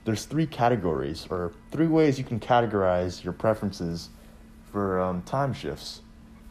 there's 0.04 0.24
three 0.24 0.46
categories 0.46 1.26
or 1.28 1.52
three 1.70 1.86
ways 1.86 2.18
you 2.18 2.24
can 2.24 2.40
categorize 2.40 3.22
your 3.22 3.34
preferences 3.34 4.08
for 4.72 5.00
um, 5.00 5.22
time 5.22 5.52
shifts. 5.52 6.00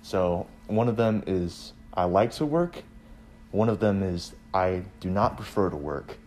So 0.04 0.48
one 0.68 0.88
of 0.88 0.96
them 0.96 1.24
is 1.26 1.74
I 1.94 2.04
like 2.04 2.32
to 2.34 2.46
work. 2.46 2.84
One 3.52 3.70
of 3.70 3.80
them 3.80 4.04
is 4.04 4.34
I 4.54 4.84
do 5.00 5.10
not 5.10 5.36
prefer 5.38 5.70
to 5.70 5.76
work. 5.76 6.18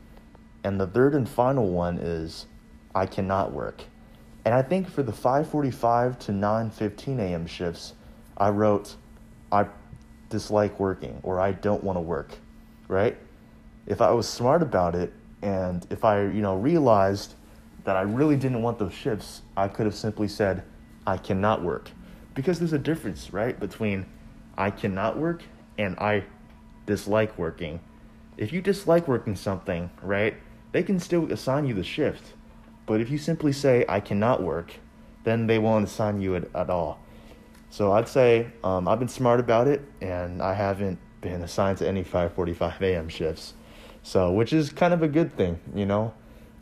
And 0.64 0.80
the 0.80 0.86
third 0.86 1.14
and 1.14 1.28
final 1.28 1.70
one 1.70 1.98
is 1.98 2.46
I 2.94 3.06
cannot 3.06 3.52
work. 3.52 3.84
And 4.44 4.54
I 4.54 4.62
think 4.62 4.88
for 4.88 5.02
the 5.02 5.12
5:45 5.12 6.18
to 6.20 6.32
9:15 6.32 7.18
a.m. 7.20 7.46
shifts, 7.46 7.94
I 8.36 8.50
wrote 8.50 8.96
I 9.52 9.66
dislike 10.28 10.78
working 10.80 11.20
or 11.22 11.40
I 11.40 11.52
don't 11.52 11.84
want 11.84 11.96
to 11.96 12.00
work, 12.00 12.32
right? 12.88 13.16
If 13.86 14.00
I 14.00 14.10
was 14.10 14.28
smart 14.28 14.62
about 14.62 14.94
it 14.94 15.12
and 15.42 15.86
if 15.90 16.04
I, 16.04 16.22
you 16.22 16.42
know, 16.42 16.56
realized 16.56 17.34
that 17.84 17.96
I 17.96 18.02
really 18.02 18.36
didn't 18.36 18.62
want 18.62 18.78
those 18.78 18.92
shifts, 18.92 19.42
I 19.56 19.68
could 19.68 19.86
have 19.86 19.94
simply 19.94 20.28
said 20.28 20.62
I 21.06 21.16
cannot 21.16 21.62
work. 21.62 21.90
Because 22.34 22.58
there's 22.58 22.72
a 22.72 22.78
difference, 22.78 23.32
right, 23.32 23.58
between 23.58 24.06
I 24.56 24.70
cannot 24.70 25.18
work 25.18 25.42
and 25.78 25.98
I 25.98 26.24
dislike 26.86 27.36
working. 27.38 27.80
If 28.36 28.52
you 28.52 28.60
dislike 28.60 29.08
working 29.08 29.36
something, 29.36 29.90
right, 30.02 30.34
they 30.72 30.82
can 30.82 31.00
still 31.00 31.30
assign 31.32 31.66
you 31.66 31.74
the 31.74 31.84
shift. 31.84 32.34
But 32.86 33.00
if 33.00 33.10
you 33.10 33.18
simply 33.18 33.52
say 33.52 33.84
I 33.88 34.00
cannot 34.00 34.42
work, 34.42 34.74
then 35.24 35.46
they 35.46 35.58
won't 35.58 35.84
assign 35.84 36.20
you 36.20 36.34
it 36.34 36.50
at 36.54 36.70
all. 36.70 37.00
So 37.70 37.92
I'd 37.92 38.08
say 38.08 38.48
um, 38.64 38.88
I've 38.88 38.98
been 38.98 39.08
smart 39.08 39.40
about 39.40 39.68
it, 39.68 39.82
and 40.00 40.42
I 40.42 40.54
haven't 40.54 40.98
been 41.20 41.42
assigned 41.42 41.78
to 41.78 41.88
any 41.88 42.02
5:45 42.02 42.80
a.m. 42.80 43.08
shifts. 43.08 43.54
So, 44.02 44.32
which 44.32 44.52
is 44.52 44.70
kind 44.70 44.94
of 44.94 45.02
a 45.02 45.08
good 45.08 45.36
thing, 45.36 45.60
you 45.74 45.86
know, 45.86 46.14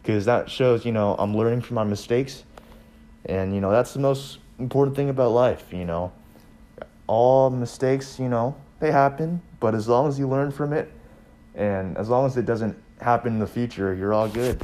because 0.03 0.25
that 0.25 0.51
shows, 0.51 0.85
you 0.85 0.93
know, 0.93 1.15
I'm 1.19 1.37
learning 1.37 1.63
from 1.63 1.77
my 1.77 1.85
mistakes, 1.85 2.45
and 3.25 3.55
you 3.55 3.61
know 3.61 3.71
that's 3.71 3.93
the 3.93 4.01
most 4.01 4.39
important 4.59 4.97
thing 4.97 5.09
about 5.09 5.33
life, 5.33 5.65
you 5.73 5.85
know. 5.85 6.13
All 7.07 7.51
mistakes, 7.51 8.19
you 8.19 8.29
know, 8.29 8.57
they 8.81 8.91
happen, 8.91 9.41
but 9.61 9.75
as 9.75 9.89
long 9.89 10.09
as 10.09 10.19
you 10.19 10.29
learn 10.29 10.51
from 10.51 10.73
it, 10.73 10.91
and 11.55 11.97
as 11.97 12.09
long 12.09 12.27
as 12.27 12.37
it 12.37 12.45
doesn't 12.45 12.77
happen 13.01 13.35
in 13.35 13.39
the 13.39 13.47
future, 13.47 13.95
you're 13.95 14.13
all 14.13 14.29
good. 14.29 14.63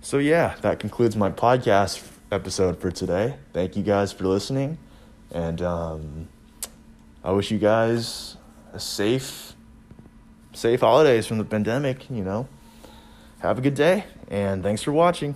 So 0.00 0.18
yeah, 0.18 0.54
that 0.62 0.78
concludes 0.78 1.16
my 1.16 1.30
podcast 1.30 2.06
episode 2.32 2.80
for 2.80 2.90
today. 2.90 3.36
Thank 3.52 3.76
you 3.76 3.82
guys 3.82 4.12
for 4.12 4.26
listening, 4.26 4.78
and 5.30 5.60
um, 5.62 6.28
I 7.22 7.32
wish 7.32 7.50
you 7.50 7.58
guys 7.58 8.36
a 8.72 8.80
safe, 8.80 9.49
safe 10.60 10.80
holidays 10.80 11.26
from 11.26 11.38
the 11.38 11.44
pandemic. 11.44 12.10
You 12.10 12.22
know, 12.22 12.46
have 13.38 13.58
a 13.58 13.62
good 13.62 13.74
day, 13.74 14.04
and 14.28 14.62
thanks 14.62 14.82
for 14.82 14.92
watching. 14.92 15.34